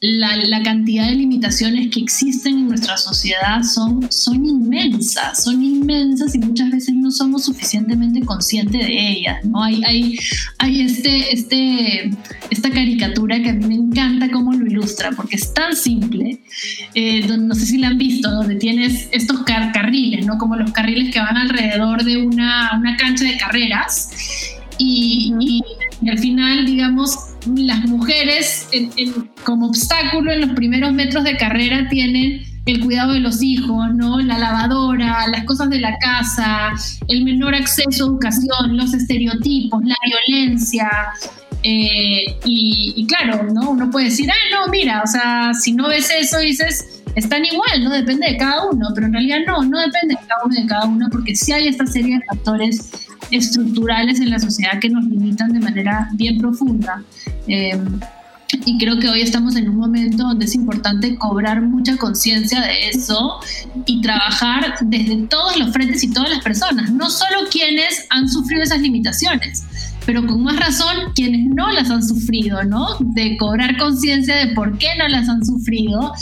la, 0.00 0.62
cantidad 0.62 1.06
de 1.08 1.14
limitaciones 1.14 1.90
que 1.90 2.00
existen 2.00 2.58
en 2.58 2.68
nuestra 2.68 2.96
sociedad 2.96 3.62
son, 3.62 4.10
son 4.10 4.46
inmensas, 4.46 5.44
son 5.44 5.62
inmensas 5.62 6.34
y 6.34 6.38
muchas 6.38 6.70
veces 6.70 6.94
no 6.94 7.10
somos 7.10 7.44
suficientemente 7.44 8.20
conscientes 8.22 8.86
de 8.86 9.10
ellas. 9.10 9.44
¿no? 9.44 9.62
Hay, 9.62 9.82
hay, 9.84 10.18
hay 10.58 10.80
este, 10.82 11.34
este, 11.34 12.10
esta 12.50 12.70
caricatura 12.70 13.42
que 13.42 13.50
a 13.50 13.52
mí 13.52 13.66
me 13.66 13.74
encanta 13.74 14.30
cómo 14.30 14.52
lo 14.54 14.66
ilustra, 14.66 15.10
porque 15.12 15.36
es 15.36 15.52
tan 15.52 15.76
simple, 15.76 16.40
eh, 16.94 17.26
no 17.38 17.54
sé 17.54 17.66
si 17.66 17.78
la 17.78 17.88
han 17.88 17.98
visto, 17.98 18.30
donde 18.30 18.54
tienes 18.54 19.08
estos 19.12 19.40
carriles, 19.44 20.24
¿no? 20.24 20.38
como 20.38 20.56
los 20.56 20.72
carriles 20.72 21.12
que 21.12 21.20
van 21.20 21.36
alrededor 21.36 22.04
de 22.04 22.16
una, 22.16 22.70
una 22.78 22.96
cancha 22.96 23.24
de 23.24 23.36
carreras. 23.36 24.10
y, 24.78 25.62
y 26.02 26.08
al 26.08 26.18
final, 26.18 26.64
digamos, 26.64 27.29
las 27.46 27.80
mujeres 27.86 28.68
como 29.44 29.66
obstáculo 29.66 30.32
en 30.32 30.42
los 30.42 30.50
primeros 30.50 30.92
metros 30.92 31.24
de 31.24 31.36
carrera 31.36 31.88
tienen 31.88 32.42
el 32.66 32.80
cuidado 32.80 33.14
de 33.14 33.20
los 33.20 33.42
hijos, 33.42 33.94
¿no? 33.94 34.20
La 34.20 34.38
lavadora, 34.38 35.26
las 35.28 35.44
cosas 35.44 35.70
de 35.70 35.80
la 35.80 35.96
casa, 35.98 36.70
el 37.08 37.24
menor 37.24 37.54
acceso 37.54 38.04
a 38.04 38.08
educación, 38.08 38.76
los 38.76 38.92
estereotipos, 38.92 39.82
la 39.84 39.96
violencia. 40.04 40.88
Eh, 41.62 42.38
y, 42.44 43.06
claro, 43.06 43.44
¿no? 43.52 43.70
Uno 43.70 43.90
puede 43.90 44.06
decir, 44.06 44.30
ah, 44.30 44.34
no, 44.52 44.70
mira, 44.70 45.02
o 45.02 45.06
sea, 45.06 45.52
si 45.54 45.72
no 45.72 45.88
ves 45.88 46.10
eso, 46.10 46.38
dices, 46.38 47.02
están 47.14 47.44
igual, 47.44 47.84
¿no? 47.84 47.90
Depende 47.90 48.28
de 48.28 48.36
cada 48.36 48.66
uno, 48.70 48.88
pero 48.94 49.06
en 49.06 49.14
realidad 49.14 49.38
no, 49.46 49.62
no 49.64 49.78
depende 49.78 50.14
de 50.14 50.26
cada 50.26 50.44
uno 50.44 50.54
de 50.54 50.66
cada 50.66 50.86
uno, 50.86 51.08
porque 51.10 51.34
sí 51.34 51.52
hay 51.52 51.68
esta 51.68 51.86
serie 51.86 52.18
de 52.18 52.24
factores 52.24 53.08
estructurales 53.30 54.20
en 54.20 54.30
la 54.30 54.38
sociedad 54.38 54.78
que 54.80 54.90
nos 54.90 55.04
limitan 55.04 55.52
de 55.52 55.60
manera 55.60 56.08
bien 56.14 56.38
profunda. 56.38 57.02
Eh, 57.46 57.78
y 58.64 58.78
creo 58.78 58.98
que 58.98 59.08
hoy 59.08 59.20
estamos 59.20 59.56
en 59.56 59.68
un 59.68 59.76
momento 59.76 60.24
donde 60.24 60.44
es 60.44 60.54
importante 60.54 61.16
cobrar 61.16 61.62
mucha 61.62 61.96
conciencia 61.96 62.60
de 62.60 62.88
eso 62.88 63.38
y 63.86 64.00
trabajar 64.00 64.78
desde 64.80 65.16
todos 65.28 65.56
los 65.56 65.72
frentes 65.72 66.02
y 66.02 66.12
todas 66.12 66.30
las 66.30 66.42
personas, 66.42 66.90
no 66.90 67.10
solo 67.10 67.48
quienes 67.50 68.06
han 68.10 68.28
sufrido 68.28 68.62
esas 68.62 68.80
limitaciones, 68.80 69.64
pero 70.10 70.26
con 70.26 70.42
más 70.42 70.58
razón 70.58 71.12
quienes 71.14 71.46
no 71.54 71.70
las 71.70 71.88
han 71.88 72.02
sufrido, 72.02 72.64
¿no? 72.64 72.96
De 72.98 73.36
cobrar 73.36 73.78
conciencia 73.78 74.34
de 74.44 74.48
por 74.54 74.76
qué 74.76 74.88
no 74.98 75.06
las 75.06 75.28
han 75.28 75.46
sufrido 75.46 76.12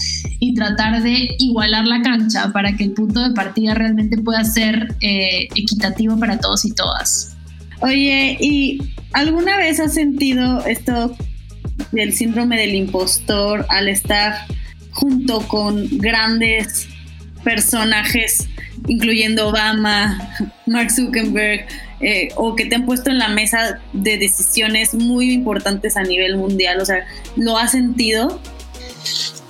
y 0.41 0.53
tratar 0.53 1.03
de 1.03 1.31
igualar 1.39 1.87
la 1.87 2.03
cancha 2.03 2.53
para 2.53 2.77
que 2.77 2.85
el 2.85 2.91
punto 2.91 3.27
de 3.27 3.35
partida 3.35 3.73
realmente 3.73 4.19
pueda 4.19 4.45
ser 4.45 4.95
eh, 5.01 5.49
equitativo 5.55 6.19
para 6.19 6.39
todos 6.39 6.67
y 6.67 6.75
todas. 6.75 7.35
Oye, 7.81 8.37
¿y 8.39 8.79
alguna 9.15 9.57
vez 9.57 9.81
has 9.81 9.95
sentido 9.95 10.63
esto 10.67 11.17
del 11.91 12.13
síndrome 12.13 12.59
del 12.59 12.75
impostor 12.75 13.65
al 13.71 13.89
estar 13.89 14.35
junto 14.91 15.41
con 15.49 15.89
grandes 15.97 16.87
personajes, 17.43 18.47
incluyendo 18.87 19.49
Obama, 19.49 20.29
Mark 20.67 20.91
Zuckerberg, 20.91 21.67
eh, 22.01 22.29
o 22.37 22.55
que 22.55 22.67
te 22.67 22.77
han 22.77 22.87
puesto 22.87 23.11
en 23.11 23.19
la 23.19 23.29
mesa 23.29 23.81
de 23.93 24.19
decisiones 24.19 24.95
muy 24.95 25.33
importantes 25.33 25.97
a 25.97 26.03
nivel 26.03 26.37
mundial? 26.37 26.81
O 26.81 26.85
sea, 26.85 27.05
¿lo 27.37 27.57
has 27.57 27.73
sentido? 27.73 28.41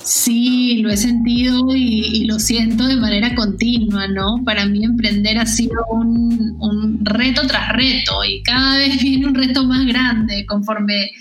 Sí, 0.03 0.81
lo 0.81 0.89
he 0.89 0.97
sentido 0.97 1.75
y, 1.75 2.25
lo 2.25 2.39
siento 2.39 2.87
de 2.87 2.95
manera 2.95 3.35
continua, 3.35 4.07
¿no? 4.07 4.41
Para 4.43 4.65
mí 4.65 4.83
emprender 4.83 5.37
ha 5.37 5.45
sido 5.45 5.85
un, 5.91 6.57
un 6.59 7.05
reto 7.05 7.45
tras 7.45 7.73
reto 7.73 8.23
y 8.25 8.41
cada 8.41 8.77
vez 8.77 8.99
viene 9.03 9.27
un 9.27 9.35
reto 9.35 9.63
más 9.65 9.85
grande 9.85 10.45
conforme 10.47 11.11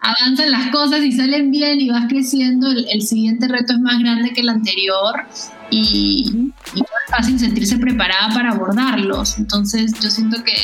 avanzan 0.00 0.50
las 0.50 0.70
cosas 0.70 1.00
y 1.00 1.12
salen 1.12 1.50
bien 1.50 1.80
y 1.80 1.90
vas 1.90 2.06
creciendo, 2.08 2.70
el, 2.70 3.02
siguiente 3.02 3.48
reto 3.48 3.74
es 3.74 3.80
más 3.80 3.98
grande 3.98 4.30
que 4.32 4.40
el 4.40 4.48
anterior 4.48 5.26
y, 5.70 6.30
y, 6.74 6.80
no 6.80 6.84
es 6.84 7.10
fácil 7.10 7.38
sentirse 7.38 7.78
preparada 7.78 8.32
para 8.34 8.52
abordarlos. 8.52 9.38
Entonces 9.38 9.92
yo 10.00 10.10
siento 10.10 10.42
que, 10.44 10.54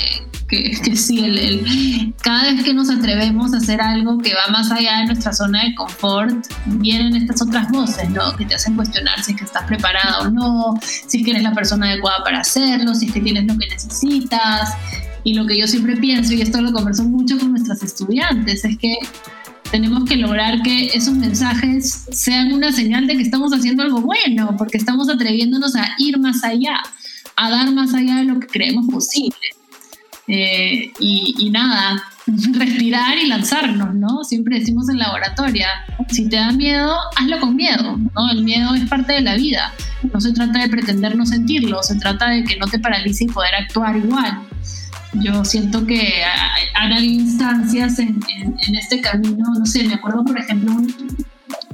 que, 0.48 0.96
sí, 0.96 1.24
el, 1.24 2.14
cada 2.22 2.52
vez 2.52 2.62
que 2.62 2.74
nos 2.74 2.90
atrevemos 2.90 3.54
a 3.54 3.56
hacer 3.56 3.80
algo 3.80 4.18
que 4.18 4.34
va 4.34 4.52
más 4.52 4.70
allá 4.70 4.98
de 4.98 5.06
nuestra 5.06 5.32
zona 5.32 5.64
de 5.64 5.74
confort, 5.74 6.46
vienen 6.66 7.16
estas 7.16 7.42
otras 7.42 7.70
voces, 7.70 8.10
¿no? 8.10 8.36
Que 8.36 8.44
te 8.44 8.54
hacen 8.54 8.76
cuestionar 8.76 9.22
si 9.22 9.32
es 9.32 9.38
que 9.38 9.44
estás 9.44 9.64
preparada 9.64 10.20
o 10.20 10.30
no, 10.30 10.78
si 10.82 11.18
es 11.18 11.24
que 11.24 11.30
eres 11.30 11.42
la 11.42 11.54
persona 11.54 11.88
adecuada 11.88 12.22
para 12.22 12.40
hacerlo, 12.40 12.94
si 12.94 13.06
es 13.06 13.12
que 13.12 13.20
tienes 13.20 13.44
lo 13.46 13.58
que 13.58 13.66
necesitas. 13.68 14.76
Y 15.24 15.34
lo 15.34 15.46
que 15.46 15.58
yo 15.58 15.66
siempre 15.66 15.96
pienso, 15.96 16.34
y 16.34 16.42
esto 16.42 16.60
lo 16.60 16.72
converso 16.72 17.04
mucho 17.04 17.38
con 17.38 17.50
nuestras 17.50 17.82
estudiantes, 17.82 18.64
es 18.64 18.76
que 18.78 18.96
tenemos 19.70 20.04
que 20.04 20.16
lograr 20.16 20.62
que 20.62 20.86
esos 20.88 21.14
mensajes 21.14 22.06
sean 22.10 22.52
una 22.52 22.72
señal 22.72 23.06
de 23.06 23.16
que 23.16 23.22
estamos 23.22 23.52
haciendo 23.52 23.82
algo 23.82 24.02
bueno, 24.02 24.54
porque 24.58 24.76
estamos 24.76 25.08
atreviéndonos 25.08 25.76
a 25.76 25.94
ir 25.98 26.18
más 26.18 26.44
allá, 26.44 26.80
a 27.36 27.50
dar 27.50 27.70
más 27.72 27.94
allá 27.94 28.16
de 28.16 28.24
lo 28.24 28.40
que 28.40 28.48
creemos 28.48 28.86
posible. 28.86 29.36
Eh, 30.28 30.92
y, 31.00 31.50
nada, 31.50 32.02
respirar 32.54 33.16
y 33.16 33.28
lanzarnos, 33.28 33.94
¿no? 33.94 34.24
Siempre 34.24 34.58
decimos 34.58 34.88
en 34.88 34.98
laboratoria, 34.98 35.68
si 36.10 36.28
te 36.28 36.36
da 36.36 36.52
miedo, 36.52 36.94
hazlo 37.16 37.40
con 37.40 37.56
miedo, 37.56 37.96
¿no? 37.96 38.30
El 38.30 38.44
miedo 38.44 38.74
es 38.74 38.88
parte 38.88 39.14
de 39.14 39.20
la 39.22 39.36
vida. 39.36 39.72
No 40.12 40.20
se 40.20 40.32
trata 40.32 40.60
de 40.60 40.68
pretender 40.68 41.16
no 41.16 41.24
sentirlo, 41.24 41.82
se 41.82 41.96
trata 41.96 42.28
de 42.28 42.44
que 42.44 42.56
no 42.56 42.66
te 42.66 42.78
paralice 42.78 43.24
y 43.24 43.28
poder 43.28 43.54
actuar 43.54 43.96
igual 43.96 44.38
yo 45.14 45.44
siento 45.44 45.86
que 45.86 46.22
han 46.74 46.92
habido 46.92 47.22
instancias 47.22 47.98
en, 47.98 48.20
este 48.78 49.00
camino, 49.00 49.44
no 49.58 49.66
sé, 49.66 49.84
me 49.84 49.94
acuerdo 49.94 50.24
por 50.24 50.38
ejemplo 50.38 50.72
un, 50.72 51.26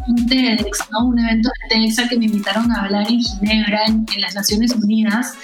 un 0.09 0.27
TEDx, 0.27 0.91
¿no? 0.91 1.07
un 1.07 1.19
evento 1.19 1.51
de 1.71 1.77
TEDx 1.77 2.09
que 2.09 2.19
me 2.19 2.27
invitaron 2.27 2.71
a 2.73 2.83
hablar 2.83 3.07
en 3.09 3.21
Ginebra, 3.21 3.85
en, 3.87 4.07
las 4.21 4.35
Naciones 4.35 4.75
Unidas. 4.75 5.37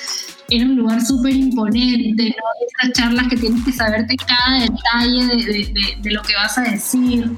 Era 0.50 0.66
un 0.66 0.76
lugar 0.76 1.02
súper 1.02 1.34
imponente, 1.34 2.24
¿no? 2.24 2.44
Estas 2.66 2.92
charlas 2.92 3.28
que 3.28 3.36
tienes 3.36 3.64
que 3.64 3.72
saberte 3.72 4.14
cada 4.16 4.60
detalle 4.60 5.26
de, 6.02 6.10
lo 6.10 6.20
que 6.20 6.34
vas 6.34 6.58
a 6.58 6.62
decir. 6.62 7.30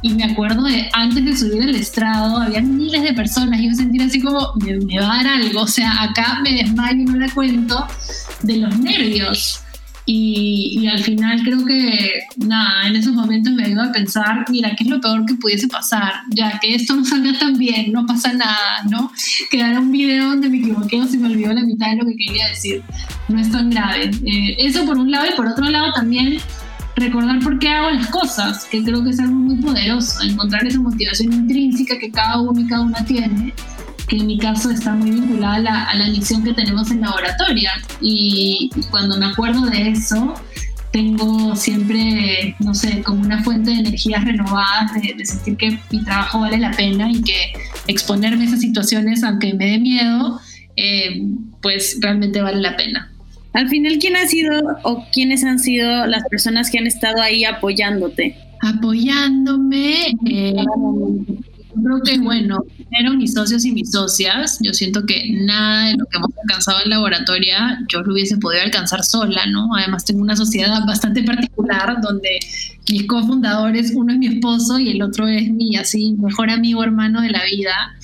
Y 0.00 0.14
me 0.14 0.24
acuerdo 0.24 0.62
de 0.62 0.88
antes 0.94 1.24
de 1.26 1.36
subir 1.36 1.62
al 1.62 1.74
estrado, 1.74 2.38
había 2.38 2.62
miles 2.62 3.02
de 3.02 3.12
personas 3.12 3.60
y 3.60 3.68
yo 3.68 3.74
sentí 3.74 4.00
así 4.00 4.18
como, 4.18 4.54
me, 4.62 4.78
me 4.78 4.98
va 4.98 5.12
a 5.12 5.16
dar 5.22 5.26
algo. 5.26 5.60
O 5.60 5.66
sea, 5.66 6.04
acá 6.04 6.40
me 6.42 6.54
desmayo 6.54 7.02
y 7.02 7.04
no 7.04 7.16
le 7.16 7.30
cuento 7.32 7.86
de 8.42 8.56
los 8.56 8.78
nervios 8.78 9.63
y, 10.06 10.86
al 10.86 10.98
final 10.98 11.42
creo 11.42 11.64
que, 11.64 12.20
nada, 12.36 12.86
en 12.86 12.96
esos 12.96 13.14
momentos 13.14 13.54
me 13.54 13.64
ayuda 13.64 13.86
a 13.86 13.92
pensar, 13.92 14.44
mira, 14.50 14.74
¿qué 14.76 14.84
es 14.84 14.90
lo 14.90 15.00
peor 15.00 15.24
que 15.24 15.34
pudiese 15.34 15.66
pasar? 15.66 16.12
Ya 16.30 16.58
que 16.60 16.74
esto 16.74 16.94
no 16.94 17.04
salga 17.04 17.38
tan 17.38 17.54
bien, 17.56 17.90
no 17.90 18.04
pasa 18.04 18.32
nada, 18.34 18.82
¿no? 18.90 19.10
Quedara 19.50 19.80
un 19.80 19.90
video 19.90 20.28
donde 20.28 20.50
me 20.50 20.58
equivoqué 20.58 21.00
o 21.00 21.06
se 21.06 21.16
me 21.16 21.28
olvidó 21.28 21.54
la 21.54 21.62
mitad 21.62 21.90
de 21.90 21.96
lo 21.96 22.06
que 22.06 22.16
quería 22.16 22.48
decir. 22.48 22.82
No 23.28 23.40
es 23.40 23.50
tan 23.50 23.70
grave. 23.70 24.10
Eh, 24.26 24.56
eso 24.58 24.84
por 24.84 24.98
un 24.98 25.10
lado 25.10 25.26
y 25.32 25.36
por 25.36 25.46
otro 25.46 25.64
lado 25.70 25.92
también 25.94 26.36
recordar 26.96 27.40
por 27.40 27.58
qué 27.58 27.68
hago 27.70 27.90
las 27.90 28.08
cosas, 28.08 28.66
que 28.66 28.84
creo 28.84 29.02
que 29.02 29.10
es 29.10 29.20
algo 29.20 29.34
muy 29.34 29.56
poderoso, 29.56 30.22
encontrar 30.22 30.66
esa 30.66 30.80
motivación 30.80 31.32
intrínseca 31.32 31.98
que 31.98 32.10
cada 32.10 32.40
uno 32.40 32.60
y 32.60 32.66
cada 32.66 32.82
una 32.82 33.04
tiene 33.04 33.52
que 34.08 34.16
en 34.16 34.26
mi 34.26 34.38
caso 34.38 34.70
está 34.70 34.94
muy 34.94 35.10
vinculada 35.10 35.54
a 35.54 35.60
la, 35.60 35.84
a 35.84 35.94
la 35.94 36.06
misión 36.08 36.44
que 36.44 36.52
tenemos 36.52 36.90
en 36.90 37.00
laboratoria. 37.00 37.72
Y 38.00 38.70
cuando 38.90 39.16
me 39.18 39.26
acuerdo 39.26 39.66
de 39.66 39.88
eso, 39.88 40.34
tengo 40.94 41.56
siempre, 41.56 42.54
no 42.60 42.72
sé, 42.72 43.02
como 43.02 43.20
una 43.20 43.42
fuente 43.42 43.72
de 43.72 43.78
energías 43.78 44.24
renovadas, 44.24 44.92
de, 44.94 45.26
sentir 45.26 45.56
que 45.56 45.78
mi 45.90 46.04
trabajo 46.04 46.38
vale 46.38 46.56
la 46.56 46.70
pena 46.70 47.10
y 47.10 47.20
que 47.20 47.52
exponerme 47.88 48.44
a 48.44 48.46
esas 48.46 48.60
situaciones, 48.60 49.24
aunque 49.24 49.54
me 49.54 49.66
dé 49.66 49.78
miedo, 49.80 50.38
eh, 50.76 51.20
pues 51.60 51.98
realmente 52.00 52.40
vale 52.42 52.60
la 52.60 52.76
pena. 52.76 53.10
Al 53.54 53.68
final, 53.68 53.98
¿quién 53.98 54.14
ha 54.14 54.28
sido 54.28 54.52
o 54.84 55.04
quiénes 55.12 55.42
han 55.42 55.58
sido 55.58 56.06
las 56.06 56.22
personas 56.30 56.70
que 56.70 56.78
han 56.78 56.86
estado 56.86 57.20
ahí 57.20 57.44
apoyándote? 57.44 58.36
Apoyándome. 58.60 60.12
Eh, 60.26 60.54
creo 61.82 62.00
que, 62.02 62.18
bueno, 62.18 62.64
primero 62.76 63.14
mis 63.14 63.34
socios 63.34 63.64
y 63.64 63.72
mis 63.72 63.90
socias, 63.90 64.58
yo 64.60 64.72
siento 64.72 65.04
que 65.06 65.30
nada 65.30 65.86
de 65.86 65.96
lo 65.96 66.06
que 66.06 66.16
hemos 66.16 66.30
alcanzado 66.42 66.78
en 66.84 66.90
laboratoria 66.90 67.78
yo 67.88 68.02
lo 68.02 68.12
hubiese 68.12 68.36
podido 68.38 68.62
alcanzar 68.62 69.04
sola, 69.04 69.46
¿no? 69.46 69.74
Además 69.76 70.04
tengo 70.04 70.20
una 70.20 70.36
sociedad 70.36 70.84
bastante 70.86 71.22
particular 71.22 72.00
donde 72.02 72.38
mis 72.88 73.06
cofundadores, 73.06 73.92
uno 73.94 74.12
es 74.12 74.18
mi 74.18 74.26
esposo 74.26 74.78
y 74.78 74.90
el 74.90 75.02
otro 75.02 75.26
es 75.26 75.50
mi 75.50 75.76
así 75.76 76.14
mejor 76.18 76.50
amigo 76.50 76.82
hermano 76.82 77.20
de 77.22 77.30
la 77.30 77.44
vida 77.44 77.94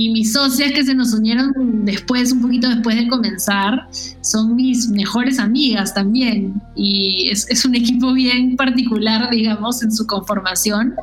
y 0.00 0.10
mis 0.10 0.32
socias 0.32 0.70
que 0.70 0.84
se 0.84 0.94
nos 0.94 1.12
unieron 1.12 1.52
después, 1.84 2.30
un 2.30 2.40
poquito 2.40 2.68
después 2.68 2.94
de 2.94 3.08
comenzar, 3.08 3.88
son 4.20 4.54
mis 4.54 4.88
mejores 4.90 5.40
amigas 5.40 5.92
también. 5.92 6.54
Y 6.76 7.28
es, 7.30 7.50
es, 7.50 7.64
un 7.64 7.74
equipo 7.74 8.12
bien 8.12 8.54
particular, 8.54 9.28
digamos, 9.28 9.82
en 9.82 9.90
su 9.90 10.06
conformación, 10.06 10.94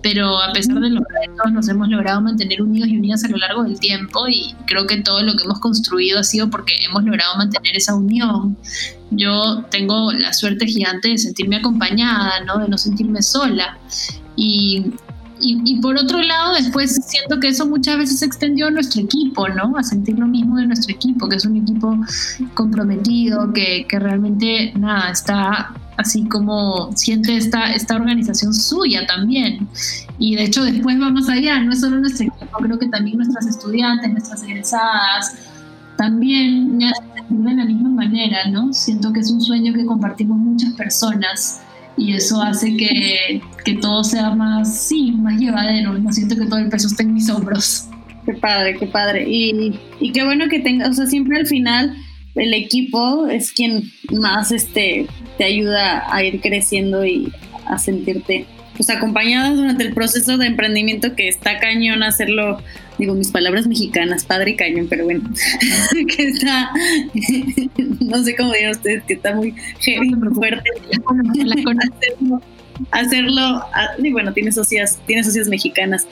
pero 0.00 0.40
a 0.40 0.52
pesar 0.52 0.78
de 0.78 0.90
los 0.90 1.02
retos 1.02 1.52
nos 1.52 1.68
hemos 1.68 1.88
logrado 1.88 2.20
mantener 2.20 2.62
unidos 2.62 2.88
y 2.88 2.98
unidas 2.98 3.24
a 3.24 3.28
lo 3.30 3.36
largo 3.36 3.64
del 3.64 3.80
tiempo 3.80 4.28
y 4.28 4.54
creo 4.68 4.86
que 4.86 4.98
todo 5.02 5.24
lo 5.24 5.34
que 5.34 5.42
hemos 5.42 5.58
construido 5.58 6.20
ha 6.20 6.22
sido 6.22 6.48
porque 6.48 6.72
hemos 6.88 7.02
logrado 7.02 7.36
mantener 7.38 7.74
esa 7.74 7.96
unión. 7.96 8.56
Yo 9.10 9.64
tengo 9.72 10.12
la 10.12 10.32
suerte 10.32 10.68
gigante 10.68 11.08
de 11.08 11.18
sentirme 11.18 11.56
acompañada, 11.56 12.44
¿no? 12.44 12.58
de 12.58 12.68
no 12.68 12.78
sentirme 12.78 13.22
sola. 13.22 13.76
Y 14.36 14.92
y, 15.40 15.80
por 15.80 15.96
otro 15.96 16.20
lado, 16.22 16.54
después 16.54 16.98
siento 17.06 17.38
que 17.40 17.48
eso 17.48 17.66
muchas 17.66 17.98
veces 17.98 18.18
se 18.20 18.26
extendió 18.26 18.68
a 18.68 18.70
nuestro 18.70 19.02
equipo, 19.02 19.48
¿no? 19.48 19.76
A 19.76 19.82
sentir 19.82 20.18
lo 20.18 20.26
mismo 20.26 20.56
de 20.56 20.66
nuestro 20.66 20.94
equipo, 20.94 21.28
que 21.28 21.36
es 21.36 21.44
un 21.44 21.56
equipo 21.56 21.96
comprometido, 22.54 23.52
que, 23.52 23.86
que 23.88 23.98
realmente, 23.98 24.72
nada, 24.76 25.10
está 25.10 25.74
así 25.96 26.26
como 26.28 26.90
siente 26.94 27.36
esta, 27.36 27.72
esta 27.72 27.96
organización 27.96 28.54
suya 28.54 29.06
también. 29.06 29.68
Y 30.18 30.36
de 30.36 30.44
hecho 30.44 30.64
después 30.64 30.98
vamos 30.98 31.28
allá, 31.28 31.60
no 31.60 31.72
es 31.72 31.80
solo 31.80 31.98
nuestro 31.98 32.26
equipo, 32.26 32.58
creo 32.58 32.78
que 32.78 32.88
también 32.88 33.18
nuestras 33.18 33.46
estudiantes, 33.46 34.10
nuestras 34.10 34.42
egresadas, 34.42 35.34
también 35.96 36.76
me 36.76 36.90
hacen 36.90 37.08
sentir 37.14 37.38
de 37.38 37.54
la 37.54 37.64
misma 37.64 37.88
manera, 37.88 38.48
¿no? 38.50 38.72
Siento 38.72 39.12
que 39.12 39.20
es 39.20 39.30
un 39.30 39.40
sueño 39.40 39.72
que 39.72 39.86
compartimos 39.86 40.36
muchas 40.36 40.72
personas 40.74 41.60
y 41.96 42.12
eso 42.14 42.42
hace 42.42 42.76
que, 42.76 43.40
que, 43.64 43.74
todo 43.74 44.04
sea 44.04 44.30
más, 44.30 44.86
sí, 44.88 45.12
más 45.12 45.40
llevadero. 45.40 45.94
No 45.94 46.12
siento 46.12 46.36
que 46.36 46.46
todo 46.46 46.58
el 46.58 46.68
peso 46.68 46.88
esté 46.88 47.02
en 47.04 47.14
mis 47.14 47.30
hombros. 47.30 47.88
Qué 48.24 48.34
padre, 48.34 48.76
qué 48.76 48.86
padre. 48.86 49.24
Y, 49.28 49.78
y 50.00 50.12
qué 50.12 50.24
bueno 50.24 50.48
que 50.48 50.58
tengas, 50.58 50.90
o 50.90 50.94
sea, 50.94 51.06
siempre 51.06 51.38
al 51.38 51.46
final 51.46 51.96
el 52.34 52.52
equipo 52.54 53.26
es 53.28 53.52
quien 53.52 53.90
más 54.12 54.52
este, 54.52 55.06
te 55.38 55.44
ayuda 55.44 56.04
a 56.12 56.22
ir 56.22 56.40
creciendo 56.40 57.04
y 57.04 57.32
a 57.66 57.78
sentirte 57.78 58.46
pues 58.76 58.90
acompañadas 58.90 59.56
durante 59.56 59.84
el 59.84 59.94
proceso 59.94 60.36
de 60.36 60.46
emprendimiento 60.46 61.14
que 61.16 61.28
está 61.28 61.58
cañón 61.58 62.02
hacerlo, 62.02 62.62
digo 62.98 63.14
mis 63.14 63.30
palabras 63.30 63.66
mexicanas, 63.66 64.24
padre 64.24 64.52
y 64.52 64.56
cañón, 64.56 64.86
pero 64.88 65.04
bueno, 65.04 65.22
que 66.16 66.22
está, 66.22 66.70
no 68.00 68.22
sé 68.22 68.36
cómo 68.36 68.52
digan 68.52 68.72
ustedes, 68.72 69.02
que 69.04 69.14
está 69.14 69.34
muy 69.34 69.54
heavy, 69.80 70.10
muy 70.10 70.34
fuerte. 70.34 70.70
hacerlo, 71.92 72.42
hacerlo, 72.90 73.64
y 73.98 74.12
bueno, 74.12 74.32
tiene 74.32 74.52
socias, 74.52 74.98
tiene 75.06 75.24
socias 75.24 75.48
mexicanas. 75.48 76.06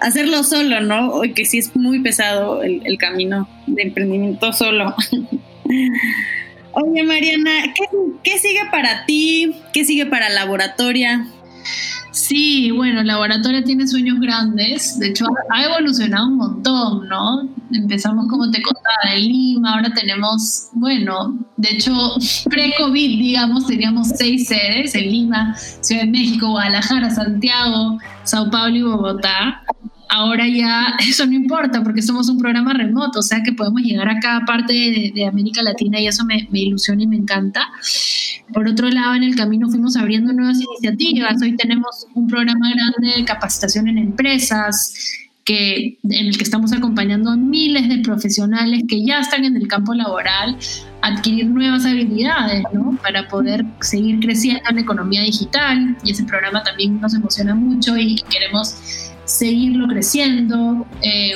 Hacerlo 0.00 0.42
solo, 0.42 0.80
¿no? 0.80 1.22
Que 1.34 1.46
sí 1.46 1.58
es 1.58 1.74
muy 1.76 2.00
pesado 2.00 2.62
el, 2.62 2.82
el 2.84 2.98
camino 2.98 3.48
de 3.66 3.82
emprendimiento 3.82 4.52
solo. 4.52 4.94
Oye, 6.72 7.04
Mariana, 7.04 7.72
¿qué, 7.74 7.84
¿qué, 8.24 8.38
sigue 8.38 8.62
para 8.70 9.06
ti? 9.06 9.54
¿Qué 9.72 9.84
sigue 9.84 10.06
para 10.06 10.28
Laboratoria? 10.28 11.24
Sí, 12.14 12.70
bueno, 12.70 13.02
Laboratoria 13.02 13.64
tiene 13.64 13.88
sueños 13.88 14.20
grandes. 14.20 15.00
De 15.00 15.08
hecho, 15.08 15.26
ha 15.50 15.64
evolucionado 15.64 16.28
un 16.28 16.36
montón, 16.36 17.08
¿no? 17.08 17.48
Empezamos, 17.72 18.28
como 18.28 18.52
te 18.52 18.62
contaba, 18.62 19.16
en 19.16 19.24
Lima, 19.24 19.74
ahora 19.74 19.92
tenemos, 19.92 20.68
bueno, 20.74 21.36
de 21.56 21.70
hecho, 21.70 21.92
pre-COVID, 22.50 23.18
digamos, 23.18 23.66
teníamos 23.66 24.10
seis 24.10 24.46
sedes 24.46 24.94
en 24.94 25.10
Lima, 25.10 25.56
Ciudad 25.56 26.02
de 26.02 26.10
México, 26.10 26.50
Guadalajara, 26.50 27.10
Santiago, 27.10 27.98
Sao 28.22 28.48
Paulo 28.48 28.76
y 28.76 28.82
Bogotá 28.82 29.64
ahora 30.08 30.46
ya 30.48 30.96
eso 31.08 31.26
no 31.26 31.32
importa 31.32 31.82
porque 31.82 32.02
somos 32.02 32.28
un 32.28 32.38
programa 32.38 32.72
remoto, 32.72 33.20
o 33.20 33.22
sea 33.22 33.42
que 33.42 33.52
podemos 33.52 33.82
llegar 33.82 34.08
a 34.08 34.18
cada 34.20 34.44
parte 34.44 34.72
de, 34.72 35.26
América 35.26 35.62
Latina 35.62 36.00
y 36.00 36.06
eso 36.06 36.24
me, 36.24 36.48
ilusiona 36.52 37.02
y 37.02 37.06
me 37.06 37.16
encanta. 37.16 37.68
Por 38.52 38.68
otro 38.68 38.90
lado, 38.90 39.14
en 39.14 39.22
el 39.22 39.34
camino 39.36 39.68
fuimos 39.68 39.96
abriendo 39.96 40.32
nuevas 40.32 40.60
iniciativas. 40.60 41.40
Hoy 41.42 41.56
tenemos 41.56 42.06
un 42.14 42.28
programa 42.28 42.70
grande 42.70 43.18
de 43.18 43.24
capacitación 43.24 43.88
en 43.88 43.98
empresas. 43.98 44.94
Que, 45.46 45.98
en 46.04 46.26
el 46.28 46.38
que 46.38 46.42
estamos 46.42 46.72
acompañando 46.72 47.30
a 47.30 47.36
miles 47.36 47.86
de 47.90 47.98
profesionales 47.98 48.84
que 48.88 49.04
ya 49.04 49.20
están 49.20 49.44
en 49.44 49.56
el 49.56 49.68
campo 49.68 49.92
laboral 49.92 50.56
a 51.02 51.08
adquirir 51.08 51.48
nuevas 51.48 51.84
habilidades 51.84 52.64
¿no? 52.72 52.98
para 53.02 53.28
poder 53.28 53.62
seguir 53.82 54.20
creciendo 54.20 54.62
en 54.70 54.76
la 54.76 54.80
economía 54.80 55.20
digital 55.20 55.98
y 56.02 56.12
ese 56.12 56.24
programa 56.24 56.62
también 56.62 56.98
nos 56.98 57.12
emociona 57.12 57.54
mucho 57.54 57.94
y 57.98 58.16
queremos 58.30 58.74
seguirlo 59.34 59.88
creciendo. 59.88 60.86
Eh, 61.02 61.32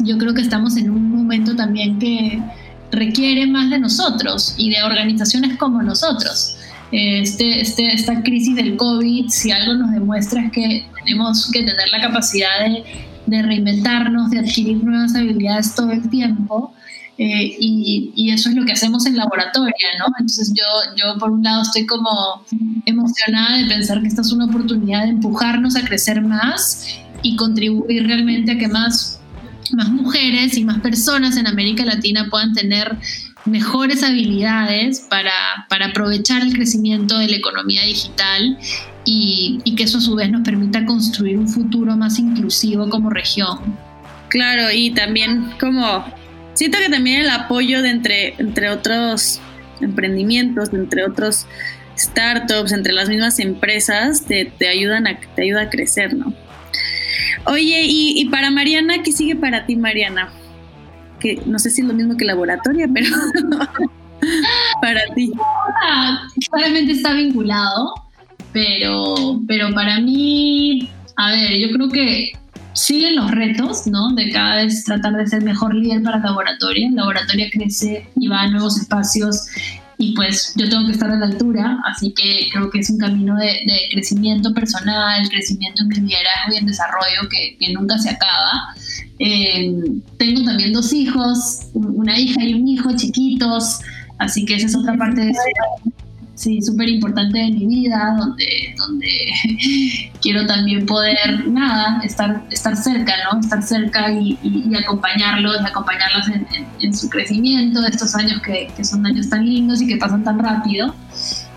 yo 0.00 0.18
creo 0.18 0.34
que 0.34 0.40
estamos 0.40 0.76
en 0.76 0.90
un 0.90 1.10
momento 1.10 1.54
también 1.54 1.98
que 1.98 2.42
requiere 2.90 3.46
más 3.46 3.70
de 3.70 3.78
nosotros 3.78 4.54
y 4.56 4.70
de 4.70 4.82
organizaciones 4.82 5.56
como 5.58 5.82
nosotros. 5.82 6.56
Este, 6.90 7.60
este, 7.60 7.92
esta 7.92 8.22
crisis 8.22 8.54
del 8.54 8.76
COVID, 8.76 9.28
si 9.28 9.50
algo 9.50 9.74
nos 9.74 9.92
demuestra 9.92 10.44
es 10.44 10.52
que 10.52 10.86
tenemos 11.04 11.50
que 11.50 11.60
tener 11.60 11.88
la 11.90 12.02
capacidad 12.02 12.60
de, 12.66 12.84
de 13.26 13.42
reinventarnos, 13.42 14.30
de 14.30 14.40
adquirir 14.40 14.84
nuevas 14.84 15.14
habilidades 15.14 15.74
todo 15.74 15.90
el 15.90 16.08
tiempo. 16.10 16.74
Eh, 17.18 17.56
y, 17.58 18.12
y, 18.16 18.30
eso 18.30 18.48
es 18.48 18.56
lo 18.56 18.64
que 18.64 18.72
hacemos 18.72 19.04
en 19.06 19.16
laboratorio, 19.16 19.86
¿no? 19.98 20.06
Entonces 20.18 20.52
yo, 20.54 20.64
yo 20.96 21.18
por 21.18 21.30
un 21.30 21.42
lado 21.42 21.62
estoy 21.62 21.86
como 21.86 22.42
emocionada 22.86 23.58
de 23.58 23.66
pensar 23.66 24.00
que 24.00 24.08
esta 24.08 24.22
es 24.22 24.32
una 24.32 24.46
oportunidad 24.46 25.04
de 25.04 25.10
empujarnos 25.10 25.76
a 25.76 25.84
crecer 25.84 26.22
más 26.22 26.86
y 27.22 27.36
contribuir 27.36 28.06
realmente 28.06 28.52
a 28.52 28.58
que 28.58 28.68
más, 28.68 29.20
más 29.72 29.88
mujeres 29.88 30.56
y 30.56 30.64
más 30.64 30.80
personas 30.80 31.36
en 31.36 31.46
América 31.46 31.84
Latina 31.84 32.28
puedan 32.30 32.52
tener 32.52 32.96
mejores 33.44 34.02
habilidades 34.02 35.00
para, 35.00 35.32
para 35.68 35.86
aprovechar 35.86 36.42
el 36.42 36.52
crecimiento 36.52 37.18
de 37.18 37.28
la 37.28 37.36
economía 37.36 37.82
digital 37.82 38.58
y, 39.04 39.60
que 39.76 39.84
eso 39.84 39.98
a 39.98 40.00
su 40.00 40.14
vez 40.14 40.30
nos 40.30 40.42
permita 40.42 40.84
construir 40.84 41.38
un 41.38 41.48
futuro 41.48 41.96
más 41.96 42.18
inclusivo 42.18 42.88
como 42.88 43.10
región. 43.10 43.58
Claro, 44.28 44.70
y 44.70 44.90
también 44.90 45.50
como 45.58 46.04
siento 46.54 46.78
que 46.78 46.88
también 46.88 47.22
el 47.22 47.30
apoyo 47.30 47.82
de 47.82 47.90
entre, 47.90 48.34
entre 48.38 48.70
otros 48.70 49.40
emprendimientos, 49.80 50.72
entre 50.72 51.04
otros 51.04 51.46
startups, 51.98 52.72
entre 52.72 52.92
las 52.92 53.08
mismas 53.08 53.38
empresas, 53.40 54.24
te, 54.24 54.46
te 54.46 54.68
ayudan 54.68 55.06
a, 55.06 55.18
te 55.18 55.42
ayuda 55.42 55.62
a 55.62 55.70
crecer, 55.70 56.14
¿no? 56.14 56.32
Oye, 57.46 57.84
y, 57.86 58.24
para 58.26 58.50
Mariana, 58.50 59.02
¿qué 59.02 59.12
sigue 59.12 59.36
para 59.36 59.66
ti, 59.66 59.76
Mariana? 59.76 60.30
Que 61.20 61.40
no 61.46 61.58
sé 61.58 61.70
si 61.70 61.82
es 61.82 61.86
lo 61.86 61.94
mismo 61.94 62.16
que 62.16 62.24
laboratoria, 62.24 62.88
pero 62.92 63.06
para 64.82 65.02
ti. 65.14 65.30
Claramente 66.50 66.92
está 66.92 67.12
vinculado, 67.14 67.94
pero, 68.52 69.40
pero 69.46 69.72
para 69.74 70.00
mí, 70.00 70.90
a 71.16 71.30
ver, 71.32 71.58
yo 71.58 71.72
creo 71.72 71.88
que 71.88 72.32
siguen 72.74 73.16
los 73.16 73.30
retos, 73.30 73.86
¿no? 73.86 74.14
De 74.14 74.30
cada 74.30 74.56
vez 74.56 74.84
tratar 74.84 75.14
de 75.14 75.26
ser 75.26 75.42
mejor 75.42 75.74
líder 75.74 76.02
para 76.02 76.18
laboratoria. 76.18 76.90
Laboratoria 76.92 77.48
crece 77.50 78.08
y 78.16 78.28
va 78.28 78.42
a 78.42 78.48
nuevos 78.48 78.80
espacios 78.80 79.46
y 80.02 80.14
pues 80.14 80.52
yo 80.56 80.68
tengo 80.68 80.84
que 80.86 80.92
estar 80.92 81.08
a 81.08 81.14
la 81.14 81.26
altura, 81.26 81.78
así 81.84 82.12
que 82.12 82.48
creo 82.52 82.68
que 82.70 82.80
es 82.80 82.90
un 82.90 82.98
camino 82.98 83.36
de, 83.36 83.56
crecimiento 83.92 84.52
personal, 84.52 85.28
crecimiento 85.28 85.82
en 85.82 85.88
mi 85.90 85.94
liderazgo 86.08 86.52
y 86.52 86.56
en 86.56 86.66
desarrollo 86.66 87.28
que, 87.30 87.72
nunca 87.72 87.96
se 87.98 88.10
acaba. 88.10 88.74
Eh, 89.20 89.72
tengo 90.18 90.42
también 90.42 90.72
dos 90.72 90.92
hijos, 90.92 91.68
una 91.74 92.18
hija 92.18 92.42
y 92.42 92.54
un 92.54 92.66
hijo 92.66 92.90
chiquitos, 92.96 93.78
así 94.18 94.44
que 94.44 94.56
esa 94.56 94.66
es 94.66 94.74
otra 94.74 94.96
parte 94.96 95.20
de 95.20 95.30
eso 95.30 95.92
sí, 96.42 96.60
súper 96.60 96.88
importante 96.88 97.38
de 97.38 97.52
mi 97.52 97.66
vida, 97.66 98.16
donde, 98.18 98.74
donde 98.76 99.08
quiero 100.20 100.44
también 100.46 100.84
poder, 100.86 101.46
nada, 101.48 102.00
estar, 102.02 102.44
estar 102.50 102.76
cerca, 102.76 103.14
¿no? 103.32 103.38
Estar 103.38 103.62
cerca 103.62 104.12
y, 104.12 104.36
acompañarlos, 104.74 105.56
y 105.62 105.66
acompañarlos 105.66 106.26
en, 106.80 106.94
su 106.94 107.08
crecimiento, 107.08 107.80
de 107.80 107.88
estos 107.88 108.14
años 108.16 108.42
que, 108.42 108.68
son 108.84 109.06
años 109.06 109.28
tan 109.28 109.46
lindos 109.46 109.80
y 109.80 109.86
que 109.86 109.96
pasan 109.96 110.24
tan 110.24 110.38
rápido. 110.40 110.94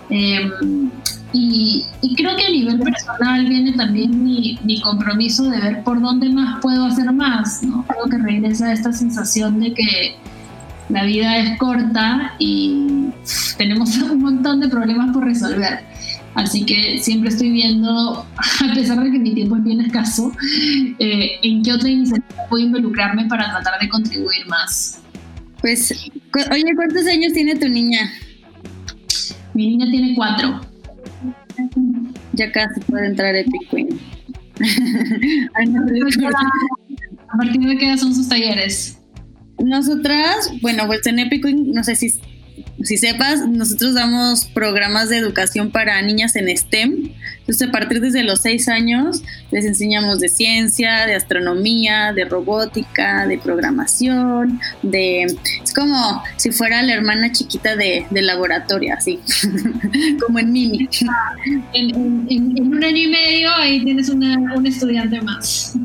Em, 0.10 0.92
y, 1.34 1.86
creo 2.16 2.36
que 2.36 2.46
a 2.46 2.50
nivel 2.50 2.80
personal 2.80 3.46
viene 3.48 3.74
también 3.74 4.24
mi, 4.24 4.60
mi, 4.64 4.80
compromiso 4.82 5.50
de 5.50 5.60
ver 5.60 5.84
por 5.84 6.00
dónde 6.00 6.30
más 6.30 6.62
puedo 6.62 6.86
hacer 6.86 7.12
más, 7.12 7.64
¿no? 7.64 7.84
Que 8.10 8.18
regresa 8.20 8.72
esta 8.72 8.94
sensación 8.94 9.60
de 9.60 9.74
que 9.74 10.16
la 10.90 11.04
vida 11.04 11.38
es 11.38 11.58
corta 11.58 12.36
y 12.40 13.10
tenemos 13.58 13.98
un 14.12 14.22
montón 14.22 14.60
de 14.60 14.70
problemas 14.70 15.14
por 15.14 15.26
resolver. 15.26 15.80
Así 16.36 16.66
que 16.66 17.00
siempre 17.00 17.30
estoy 17.30 17.50
viendo, 17.52 18.26
a 18.70 18.74
pesar 18.74 19.02
de 19.02 19.12
que 19.12 19.20
mi 19.20 19.34
tiempo 19.34 19.56
es 19.56 19.64
bien 19.64 19.82
escaso, 19.82 20.32
eh, 21.00 21.40
en 21.42 21.64
qué 21.64 21.74
otra 21.74 21.90
iniciativa 21.90 22.44
puedo 22.50 22.66
involucrarme 22.66 23.26
para 23.26 23.50
tratar 23.52 23.80
de 23.80 23.88
contribuir 23.88 24.46
más. 24.48 25.02
Pues, 25.62 26.12
oye, 26.52 26.76
¿cuántos 26.76 27.08
años 27.08 27.34
tiene 27.34 27.56
tu 27.56 27.70
niña? 27.70 28.12
Mi 29.54 29.70
niña 29.70 29.90
tiene 29.90 30.14
cuatro. 30.14 30.62
Ya 32.34 32.52
casi 32.52 32.82
puede 32.82 33.08
entrar 33.08 33.34
Epic 33.36 33.70
Queen. 33.72 34.00
¿A 37.30 37.38
partir 37.38 37.62
de 37.62 37.78
qué 37.78 37.88
edad 37.88 37.98
son 37.98 38.14
sus 38.14 38.28
talleres? 38.28 39.00
Nosotras, 39.58 40.52
bueno, 40.62 40.86
pues 40.88 41.06
en 41.08 41.20
Epic 41.20 41.46
no 41.46 41.84
sé 41.84 41.96
si, 41.96 42.14
si 42.84 42.98
sepas, 42.98 43.48
nosotros 43.48 43.94
damos 43.94 44.46
programas 44.46 45.10
de 45.10 45.18
educación 45.18 45.72
para 45.72 46.02
niñas 46.02 46.36
en 46.36 46.56
STEM. 46.56 47.12
Entonces, 47.40 47.68
a 47.68 47.72
partir 47.72 48.02
desde 48.02 48.24
los 48.24 48.42
seis 48.42 48.68
años, 48.68 49.22
les 49.52 49.66
enseñamos 49.66 50.20
de 50.20 50.30
ciencia, 50.30 51.06
de 51.06 51.14
astronomía, 51.14 52.12
de 52.12 52.26
robótica, 52.26 53.28
de 53.28 53.38
programación, 53.38 54.60
de... 54.82 55.24
Es 55.64 55.74
como 55.74 56.24
si 56.38 56.52
fuera 56.52 56.82
la 56.82 56.94
hermana 56.94 57.32
chiquita 57.32 57.76
de, 57.76 58.08
laboratorio, 58.10 58.96
así, 58.98 59.20
como 60.26 60.40
en 60.40 60.52
mini. 60.52 60.90
En, 61.74 61.96
un 61.96 62.84
año 62.84 62.98
y 62.98 63.08
medio 63.08 63.56
ahí 63.56 63.84
tienes 63.84 64.10
una, 64.10 64.56
un 64.56 64.66
estudiante 64.66 65.22
más. 65.22 65.78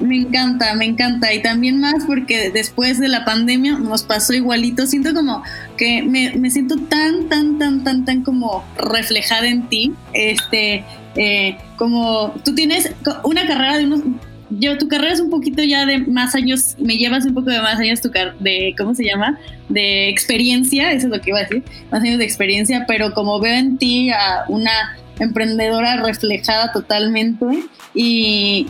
Me 0.00 0.16
encanta, 0.16 0.74
me 0.74 0.86
encanta. 0.86 1.32
Y 1.32 1.42
también 1.42 1.78
más 1.78 2.04
porque 2.06 2.50
después 2.50 2.98
de 2.98 3.08
la 3.08 3.24
pandemia 3.24 3.78
nos 3.78 4.02
pasó 4.02 4.32
igualito. 4.32 4.86
Siento 4.86 5.14
como 5.14 5.42
que 5.76 6.02
me, 6.02 6.34
me 6.36 6.50
siento 6.50 6.76
tan, 6.76 7.28
tan, 7.28 7.58
tan, 7.58 7.84
tan, 7.84 8.04
tan 8.04 8.22
como 8.22 8.64
reflejada 8.76 9.46
en 9.46 9.68
ti. 9.68 9.92
Este, 10.14 10.84
eh, 11.16 11.58
como 11.76 12.34
tú 12.44 12.54
tienes 12.54 12.92
una 13.24 13.46
carrera 13.46 13.78
de 13.78 13.84
unos... 13.84 14.00
Yo, 14.52 14.76
tu 14.78 14.88
carrera 14.88 15.12
es 15.12 15.20
un 15.20 15.30
poquito 15.30 15.62
ya 15.62 15.86
de 15.86 15.98
más 15.98 16.34
años, 16.34 16.74
me 16.80 16.96
llevas 16.96 17.24
un 17.24 17.34
poco 17.34 17.50
de 17.50 17.60
más 17.60 17.78
años 17.78 18.00
tu 18.00 18.10
de, 18.40 18.74
¿cómo 18.76 18.96
se 18.96 19.04
llama? 19.04 19.38
De 19.68 20.08
experiencia, 20.08 20.90
eso 20.90 21.06
es 21.06 21.12
lo 21.12 21.20
que 21.20 21.30
iba 21.30 21.38
a 21.38 21.42
decir, 21.42 21.62
más 21.92 22.02
años 22.02 22.18
de 22.18 22.24
experiencia, 22.24 22.84
pero 22.88 23.14
como 23.14 23.38
veo 23.38 23.54
en 23.54 23.78
ti 23.78 24.10
a 24.10 24.46
una 24.48 24.72
emprendedora 25.20 26.02
reflejada 26.02 26.72
totalmente 26.72 27.44
y, 27.94 28.66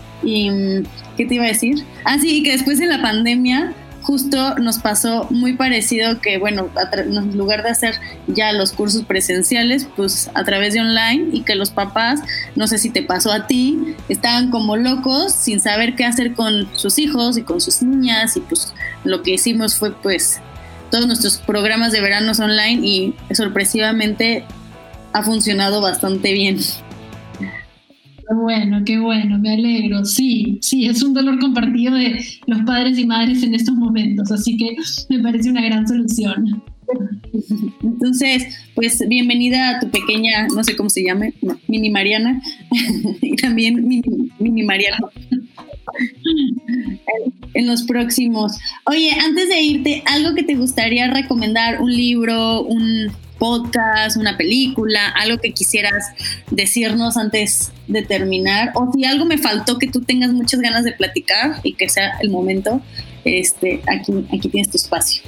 ¿qué 1.21 1.27
te 1.27 1.35
iba 1.35 1.45
a 1.45 1.49
decir? 1.49 1.85
Ah, 2.05 2.19
sí, 2.19 2.43
que 2.43 2.53
después 2.53 2.79
de 2.79 2.87
la 2.87 3.03
pandemia 3.03 3.75
justo 4.01 4.55
nos 4.55 4.79
pasó 4.79 5.27
muy 5.29 5.53
parecido 5.53 6.19
que, 6.23 6.39
bueno, 6.39 6.71
en 6.95 7.37
lugar 7.37 7.63
de 7.63 7.69
hacer 7.69 7.97
ya 8.27 8.55
los 8.55 8.73
cursos 8.73 9.05
presenciales, 9.05 9.87
pues 9.97 10.31
a 10.33 10.45
través 10.45 10.73
de 10.73 10.81
online 10.81 11.29
y 11.31 11.43
que 11.43 11.57
los 11.57 11.69
papás, 11.69 12.21
no 12.57 12.67
sé 12.67 12.79
si 12.79 12.89
te 12.89 13.03
pasó 13.03 13.33
a 13.33 13.47
ti, 13.47 13.95
estaban 14.09 14.51
como 14.51 14.79
locos 14.79 15.35
sin 15.35 15.61
saber 15.61 15.95
qué 15.95 16.07
hacer 16.07 16.33
con 16.33 16.67
sus 16.75 16.99
hijos 16.99 17.37
y 17.37 17.43
con 17.43 17.61
sus 17.61 17.83
niñas 17.83 18.39
y 18.39 18.41
pues 18.41 18.73
lo 19.05 19.23
que 19.23 19.33
hicimos 19.33 19.75
fue 19.75 19.93
pues 19.93 20.41
todos 20.91 21.07
nuestros 21.07 21.37
programas 21.37 21.93
de 21.93 22.01
veranos 22.01 22.41
online 22.41 22.81
y 22.83 23.15
sorpresivamente 23.35 24.47
ha 25.13 25.23
funcionado 25.23 25.83
bastante 25.83 26.33
bien. 26.33 26.61
Bueno, 28.33 28.83
qué 28.85 28.97
bueno, 28.99 29.39
me 29.39 29.51
alegro. 29.55 30.05
Sí, 30.05 30.59
sí, 30.63 30.87
es 30.87 31.03
un 31.03 31.15
dolor 31.15 31.41
compartido 31.41 31.95
de 31.95 32.25
los 32.47 32.63
padres 32.63 32.97
y 32.97 33.05
madres 33.05 33.43
en 33.43 33.55
estos 33.55 33.75
momentos, 33.75 34.31
así 34.31 34.57
que 34.57 34.77
me 35.09 35.21
parece 35.21 35.51
una 35.51 35.63
gran 35.63 35.87
solución. 35.87 36.63
Entonces, 37.83 38.57
pues 38.77 39.03
bienvenida 39.09 39.71
a 39.71 39.81
tu 39.81 39.91
pequeña, 39.91 40.47
no 40.55 40.63
sé 40.63 40.77
cómo 40.77 40.91
se 40.91 41.03
llame, 41.03 41.35
mini 41.67 41.91
Mariana, 41.91 42.41
y 43.21 43.35
también 43.35 43.87
mini, 43.87 44.31
mini 44.39 44.63
Mariana. 44.63 44.99
en 47.55 47.67
los 47.67 47.83
próximos. 47.83 48.59
Oye, 48.87 49.11
antes 49.13 49.49
de 49.49 49.61
irte, 49.61 50.03
algo 50.07 50.37
que 50.37 50.45
te 50.45 50.55
gustaría 50.55 51.13
recomendar, 51.13 51.83
un 51.83 51.93
libro, 51.93 52.63
un 52.63 53.11
podcast, 53.41 54.17
una 54.17 54.37
película, 54.37 55.09
algo 55.09 55.39
que 55.39 55.53
quisieras 55.53 56.05
decirnos 56.51 57.17
antes 57.17 57.73
de 57.89 58.03
terminar, 58.03 58.71
o 58.75 58.93
si 58.93 59.05
algo 59.05 59.25
me 59.25 59.39
faltó 59.39 59.79
que 59.79 59.89
tú 59.89 60.03
tengas 60.03 60.33
muchas 60.33 60.61
ganas 60.61 60.85
de 60.85 60.93
platicar 60.93 61.57
y 61.65 61.73
que 61.73 61.89
sea 61.89 62.13
el 62.21 62.31
momento, 62.31 62.81
este, 63.25 63.83
aquí, 63.89 64.13
aquí 64.33 64.49
tienes 64.49 64.71
tu 64.71 64.77
espacio. 64.77 65.23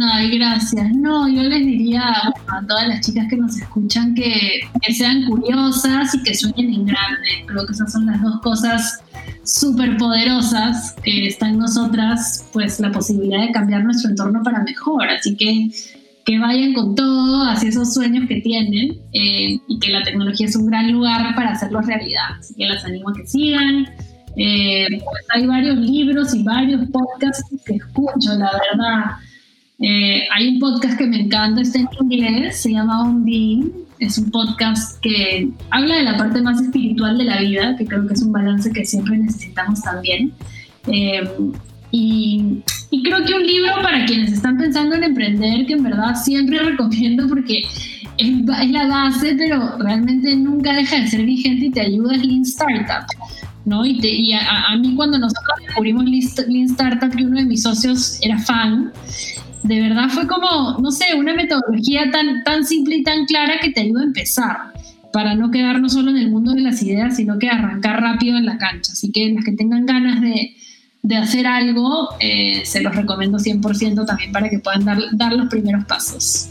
Ay, 0.00 0.38
gracias. 0.38 0.90
No, 0.94 1.28
yo 1.28 1.42
les 1.42 1.64
diría 1.64 2.02
a 2.02 2.66
todas 2.66 2.88
las 2.88 3.04
chicas 3.04 3.26
que 3.28 3.36
nos 3.36 3.56
escuchan 3.56 4.14
que, 4.14 4.60
sean 4.92 5.24
curiosas 5.26 6.14
y 6.14 6.22
que 6.22 6.34
sueñen 6.34 6.72
en 6.72 6.86
grande. 6.86 7.44
Creo 7.46 7.66
que 7.66 7.72
esas 7.72 7.92
son 7.92 8.06
las 8.06 8.20
dos 8.22 8.40
cosas 8.40 9.00
súper 9.44 9.96
poderosas 9.96 10.94
que 11.02 11.26
está 11.26 11.48
en 11.48 11.58
nosotras, 11.58 12.46
pues 12.52 12.80
la 12.80 12.92
posibilidad 12.92 13.40
de 13.40 13.52
cambiar 13.52 13.84
nuestro 13.84 14.10
entorno 14.10 14.42
para 14.42 14.62
mejor. 14.62 15.08
Así 15.08 15.36
que 15.36 15.70
que 16.24 16.38
vayan 16.38 16.72
con 16.72 16.94
todo 16.94 17.44
hacia 17.48 17.68
esos 17.68 17.94
sueños 17.94 18.28
que 18.28 18.40
tienen 18.40 19.00
eh, 19.12 19.58
y 19.66 19.78
que 19.80 19.90
la 19.90 20.02
tecnología 20.02 20.46
es 20.46 20.56
un 20.56 20.66
gran 20.66 20.92
lugar 20.92 21.34
para 21.34 21.52
hacerlos 21.52 21.86
realidad. 21.86 22.36
Así 22.38 22.54
que 22.54 22.66
las 22.66 22.84
animo 22.84 23.10
a 23.10 23.12
que 23.14 23.26
sigan. 23.26 23.86
Eh, 24.36 24.86
pues 24.90 25.24
hay 25.34 25.46
varios 25.46 25.76
libros 25.76 26.34
y 26.34 26.42
varios 26.42 26.88
podcasts 26.90 27.44
que 27.66 27.76
escucho, 27.76 28.34
la 28.38 28.50
verdad. 28.52 29.04
Eh, 29.80 30.22
hay 30.32 30.48
un 30.48 30.60
podcast 30.60 30.96
que 30.96 31.06
me 31.06 31.22
encanta, 31.22 31.60
está 31.60 31.80
en 31.80 31.88
inglés, 32.00 32.56
se 32.56 32.72
llama 32.72 33.02
On 33.02 33.24
Being. 33.24 33.72
Es 33.98 34.18
un 34.18 34.30
podcast 34.30 35.00
que 35.00 35.48
habla 35.70 35.96
de 35.96 36.02
la 36.04 36.16
parte 36.16 36.40
más 36.40 36.60
espiritual 36.60 37.18
de 37.18 37.24
la 37.24 37.40
vida, 37.40 37.76
que 37.76 37.86
creo 37.86 38.06
que 38.06 38.14
es 38.14 38.22
un 38.22 38.32
balance 38.32 38.72
que 38.72 38.84
siempre 38.84 39.18
necesitamos 39.18 39.82
también. 39.82 40.32
y 41.90 42.62
y 42.92 43.02
creo 43.02 43.24
que 43.24 43.32
un 43.32 43.46
libro 43.46 43.72
para 43.82 44.04
quienes 44.04 44.34
están 44.34 44.58
pensando 44.58 44.94
en 44.94 45.04
emprender, 45.04 45.64
que 45.64 45.72
en 45.72 45.82
verdad 45.82 46.14
siempre 46.14 46.58
recomiendo 46.62 47.26
porque 47.26 47.62
es, 48.18 48.70
la 48.70 48.86
base, 48.86 49.34
pero 49.36 49.78
realmente 49.78 50.36
nunca 50.36 50.74
deja 50.74 51.00
de 51.00 51.08
ser 51.08 51.24
vigente 51.24 51.66
y 51.66 51.70
te 51.70 51.80
ayuda 51.80 52.14
es 52.14 52.24
Lean 52.24 52.42
Startup. 52.42 53.06
¿no? 53.64 53.86
Y, 53.86 53.98
y 54.02 54.34
a, 54.34 54.76
mí 54.78 54.94
cuando 54.94 55.18
nosotros 55.18 55.58
descubrimos 55.66 56.04
Lean 56.04 56.66
Startup, 56.66 57.10
que 57.10 57.24
uno 57.24 57.38
de 57.38 57.46
mis 57.46 57.62
socios 57.62 58.18
era 58.20 58.38
fan, 58.38 58.92
de 59.62 59.80
verdad 59.80 60.10
fue 60.10 60.26
como, 60.26 60.78
no 60.78 60.90
sé, 60.90 61.14
una 61.16 61.32
metodología 61.32 62.10
tan, 62.10 62.44
tan 62.44 62.66
simple 62.66 62.96
y 62.96 63.04
tan 63.04 63.24
clara 63.24 63.54
que 63.58 63.70
te 63.70 63.80
ayuda 63.80 64.02
a 64.02 64.04
empezar 64.04 64.56
para 65.14 65.34
no 65.34 65.50
quedarnos 65.50 65.94
solo 65.94 66.10
en 66.10 66.18
el 66.18 66.30
mundo 66.30 66.52
de 66.52 66.60
las 66.60 66.82
ideas, 66.82 67.16
sino 67.16 67.38
que 67.38 67.48
arrancar 67.48 68.02
rápido 68.02 68.36
en 68.36 68.44
la 68.44 68.58
cancha. 68.58 68.92
Así 68.92 69.10
que 69.12 69.32
las 69.32 69.44
que 69.44 69.52
tengan 69.52 69.86
ganas 69.86 70.20
de, 70.20 70.56
de 71.02 71.16
hacer 71.16 71.46
algo, 71.46 72.10
eh, 72.20 72.62
se 72.64 72.80
los 72.80 72.94
recomiendo 72.94 73.38
100% 73.38 74.06
también 74.06 74.30
para 74.30 74.48
que 74.48 74.60
puedan 74.60 74.84
dar, 74.84 74.98
dar 75.12 75.32
los 75.32 75.48
primeros 75.48 75.84
pasos. 75.84 76.48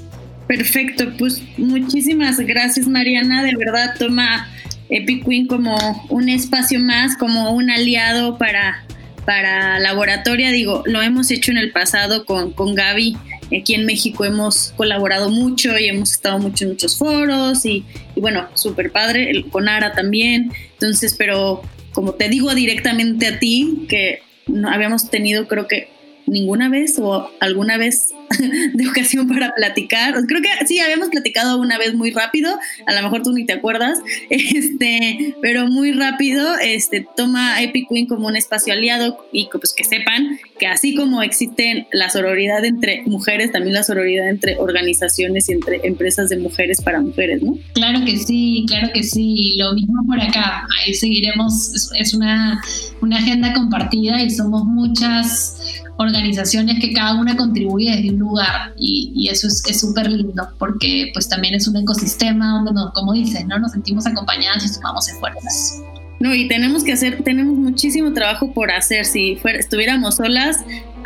Perfecto, 0.48 1.06
pues 1.18 1.42
muchísimas 1.58 2.38
gracias 2.40 2.86
Mariana, 2.86 3.44
de 3.44 3.56
verdad 3.56 3.96
toma 3.98 4.50
Epic 4.90 5.26
Queen 5.26 5.48
como 5.48 5.78
un 6.10 6.28
espacio 6.28 6.82
más, 6.82 7.16
como 7.16 7.52
un 7.52 7.72
aliado 7.72 8.38
para, 8.38 8.84
para 9.26 9.80
laboratoria, 9.80 10.52
digo, 10.52 10.84
lo 10.86 11.02
hemos 11.02 11.32
hecho 11.32 11.52
en 11.52 11.58
el 11.58 11.72
pasado 11.72 12.26
con, 12.26 12.52
con 12.52 12.76
Gaby, 12.76 13.16
aquí 13.58 13.74
en 13.74 13.86
México 13.86 14.26
hemos 14.26 14.74
colaborado 14.76 15.30
mucho 15.30 15.78
y 15.78 15.88
hemos 15.88 16.12
estado 16.12 16.40
mucho 16.40 16.66
en 16.66 16.72
muchos 16.72 16.98
foros 16.98 17.66
y, 17.66 17.86
y 18.18 18.20
bueno, 18.20 18.50
súper 18.56 18.92
padre, 18.92 19.46
con 19.50 19.70
Ara 19.70 19.94
también, 19.94 20.52
entonces, 20.74 21.16
pero 21.18 21.62
como 21.94 22.16
te 22.16 22.28
digo 22.28 22.54
directamente 22.54 23.28
a 23.28 23.40
ti, 23.40 23.86
que 23.88 24.20
no 24.48 24.70
habíamos 24.70 25.10
tenido 25.10 25.48
creo 25.48 25.68
que 25.68 25.90
ninguna 26.32 26.70
vez 26.70 26.98
o 26.98 27.30
alguna 27.40 27.78
vez 27.78 28.08
de 28.74 28.88
ocasión 28.88 29.28
para 29.28 29.54
platicar. 29.54 30.16
Creo 30.28 30.42
que 30.42 30.50
sí, 30.66 30.80
habíamos 30.80 31.10
platicado 31.10 31.60
una 31.60 31.78
vez 31.78 31.94
muy 31.94 32.12
rápido, 32.12 32.58
a 32.86 32.94
lo 32.94 33.02
mejor 33.04 33.22
tú 33.22 33.34
ni 33.34 33.46
te 33.46 33.54
acuerdas, 33.54 34.00
este, 34.30 35.36
pero 35.42 35.68
muy 35.68 35.92
rápido, 35.92 36.58
este, 36.58 37.06
toma 37.16 37.62
Epic 37.62 37.90
Queen 37.90 38.08
como 38.08 38.28
un 38.28 38.38
espacio 38.38 38.74
aliado 38.74 39.26
y 39.34 39.50
pues 39.52 39.74
que 39.76 39.84
sepan 39.84 40.40
que 40.58 40.68
así 40.68 40.96
como 40.96 41.22
existe 41.22 41.88
la 41.92 42.10
sororidad 42.10 42.64
entre 42.64 43.04
mujeres, 43.06 43.52
también 43.52 43.74
la 43.74 43.84
sororidad 43.84 44.30
entre 44.30 44.58
organizaciones 44.58 45.50
y 45.50 45.54
entre 45.54 45.82
empresas 45.84 46.30
de 46.30 46.38
mujeres 46.38 46.82
para 46.82 47.02
mujeres, 47.02 47.44
¿no? 47.44 47.58
Claro 47.74 48.06
que 48.06 48.18
sí, 48.18 48.66
claro 48.68 48.90
que 48.94 49.04
sí, 49.04 49.58
lo 49.58 49.74
mismo 49.74 50.02
por 50.08 50.22
acá, 50.22 50.66
ahí 50.80 50.94
seguiremos, 50.94 51.94
es 52.00 52.14
una, 52.14 52.62
una 53.02 53.18
agenda 53.18 53.54
compartida 53.54 54.22
y 54.22 54.30
somos 54.30 54.64
muchas 54.64 55.82
organizaciones 56.02 56.80
que 56.80 56.94
cada 56.94 57.20
una 57.20 57.38
contribuye 57.38 57.96
desde 57.96 58.10
un 58.10 58.20
lugar 58.20 58.74
y, 58.78 59.28
eso 59.32 59.48
es 59.48 59.80
súper 59.80 60.12
lindo 60.12 60.46
porque 60.60 61.12
pues 61.14 61.30
también 61.30 61.54
es 61.54 61.68
un 61.68 61.78
ecosistema 61.78 62.52
donde, 62.56 62.74
nos, 62.74 62.92
como 62.92 63.14
dices, 63.14 63.46
¿no? 63.46 63.60
nos 63.60 63.72
sentimos 63.72 64.06
acompañadas 64.06 64.66
y 64.66 64.68
sumamos 64.68 65.08
esfuerzos. 65.08 65.82
No, 66.20 66.36
y 66.36 66.48
tenemos 66.48 66.84
que 66.84 66.94
hacer, 66.94 67.24
tenemos 67.24 67.58
muchísimo 67.58 68.14
trabajo 68.14 68.54
por 68.54 68.72
hacer. 68.72 69.06
Si 69.06 69.38
fuera, 69.38 69.58
estuviéramos 69.58 70.18
solas, 70.18 70.58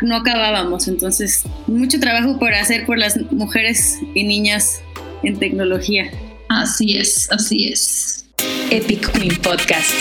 no 0.02 0.16
acabábamos. 0.16 0.88
Entonces, 0.88 1.44
mucho 1.66 1.98
trabajo 2.00 2.38
por 2.38 2.52
hacer 2.52 2.84
por 2.84 2.98
las 2.98 3.16
mujeres 3.32 3.98
y 4.14 4.24
niñas 4.24 4.80
en 5.22 5.38
tecnología. 5.38 6.10
Así 6.50 6.98
es, 6.98 7.30
así 7.30 7.68
es. 7.68 8.26
Epic 8.70 9.10
Queen 9.12 9.36
Podcast. 9.36 9.92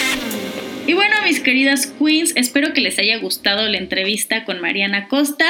Y 0.88 0.94
bueno, 0.94 1.16
mis 1.24 1.40
queridas 1.40 1.88
queens, 1.88 2.34
espero 2.36 2.74
que 2.74 2.82
les 2.82 3.00
haya 3.00 3.18
gustado 3.18 3.68
la 3.68 3.78
entrevista 3.78 4.46
con 4.46 4.62
Mariana 4.62 5.08
Costa. 5.08 5.46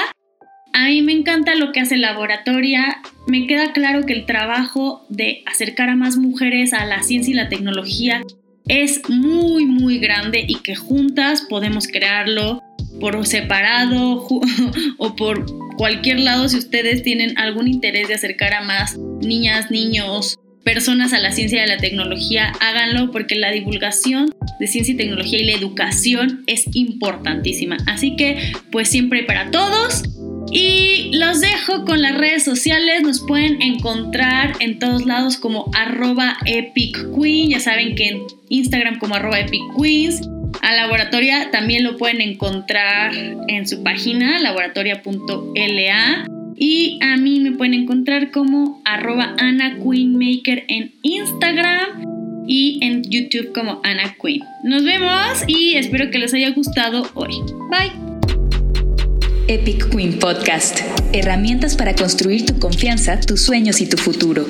A 0.71 0.85
mí 0.85 1.01
me 1.01 1.11
encanta 1.11 1.55
lo 1.55 1.73
que 1.73 1.81
hace 1.81 1.97
Laboratoria. 1.97 3.01
Me 3.27 3.45
queda 3.45 3.73
claro 3.73 4.05
que 4.05 4.13
el 4.13 4.25
trabajo 4.25 5.05
de 5.09 5.43
acercar 5.45 5.89
a 5.89 5.95
más 5.95 6.15
mujeres 6.15 6.71
a 6.71 6.85
la 6.85 7.03
ciencia 7.03 7.33
y 7.33 7.35
la 7.35 7.49
tecnología 7.49 8.23
es 8.69 9.01
muy, 9.09 9.65
muy 9.65 9.99
grande 9.99 10.45
y 10.47 10.55
que 10.55 10.75
juntas 10.75 11.41
podemos 11.41 11.87
crearlo 11.87 12.61
por 13.01 13.25
separado 13.27 14.25
o 14.97 15.15
por 15.17 15.45
cualquier 15.75 16.21
lado 16.21 16.47
si 16.47 16.57
ustedes 16.57 17.03
tienen 17.03 17.37
algún 17.37 17.67
interés 17.67 18.07
de 18.07 18.13
acercar 18.13 18.53
a 18.53 18.61
más 18.61 18.97
niñas, 18.97 19.69
niños, 19.69 20.39
personas 20.65 21.13
a 21.13 21.19
la 21.19 21.31
ciencia 21.31 21.59
y 21.59 21.63
a 21.63 21.67
la 21.67 21.77
tecnología, 21.77 22.51
háganlo 22.59 23.11
porque 23.11 23.35
la 23.35 23.51
divulgación 23.51 24.33
de 24.59 24.67
ciencia 24.67 24.95
y 24.95 24.97
tecnología 24.97 25.39
y 25.39 25.45
la 25.45 25.53
educación 25.53 26.43
es 26.47 26.65
importantísima. 26.73 27.77
Así 27.85 28.15
que 28.17 28.51
pues 28.71 28.89
siempre 28.89 29.23
para 29.23 29.51
todos. 29.51 30.03
Y 30.51 31.11
los 31.13 31.41
dejo 31.41 31.85
con 31.85 32.01
las 32.01 32.17
redes 32.17 32.43
sociales, 32.43 33.03
nos 33.03 33.21
pueden 33.21 33.61
encontrar 33.61 34.53
en 34.59 34.79
todos 34.79 35.05
lados 35.05 35.37
como 35.37 35.69
arroba 35.75 36.37
Queen, 36.45 37.49
ya 37.49 37.59
saben 37.59 37.95
que 37.95 38.07
en 38.07 38.21
Instagram 38.49 38.97
como 38.99 39.15
arroba 39.15 39.39
Epic 39.39 39.61
Queens. 39.79 40.21
A 40.61 40.73
Laboratoria 40.73 41.51
también 41.51 41.83
lo 41.83 41.97
pueden 41.97 42.21
encontrar 42.21 43.13
en 43.47 43.67
su 43.67 43.83
página 43.83 44.39
laboratoria.la 44.39 46.25
y 46.57 46.99
a 47.01 47.17
mí 47.17 47.39
me 47.39 47.51
pueden 47.51 47.73
encontrar 47.73 48.31
como 48.31 48.81
arroba 48.85 49.35
Ana 49.37 49.77
Queenmaker 49.77 50.63
en 50.67 50.93
Instagram 51.01 52.45
y 52.47 52.79
en 52.81 53.03
YouTube 53.03 53.51
como 53.53 53.81
Ana 53.83 54.15
Queen. 54.21 54.41
Nos 54.63 54.83
vemos 54.83 55.43
y 55.47 55.75
espero 55.75 56.11
que 56.11 56.19
les 56.19 56.33
haya 56.33 56.51
gustado 56.51 57.09
hoy. 57.13 57.35
Bye. 57.69 57.91
Epic 59.47 59.89
Queen 59.89 60.17
Podcast. 60.17 60.79
Herramientas 61.13 61.75
para 61.75 61.93
construir 61.95 62.45
tu 62.45 62.57
confianza, 62.57 63.19
tus 63.19 63.41
sueños 63.41 63.81
y 63.81 63.87
tu 63.87 63.97
futuro. 63.97 64.45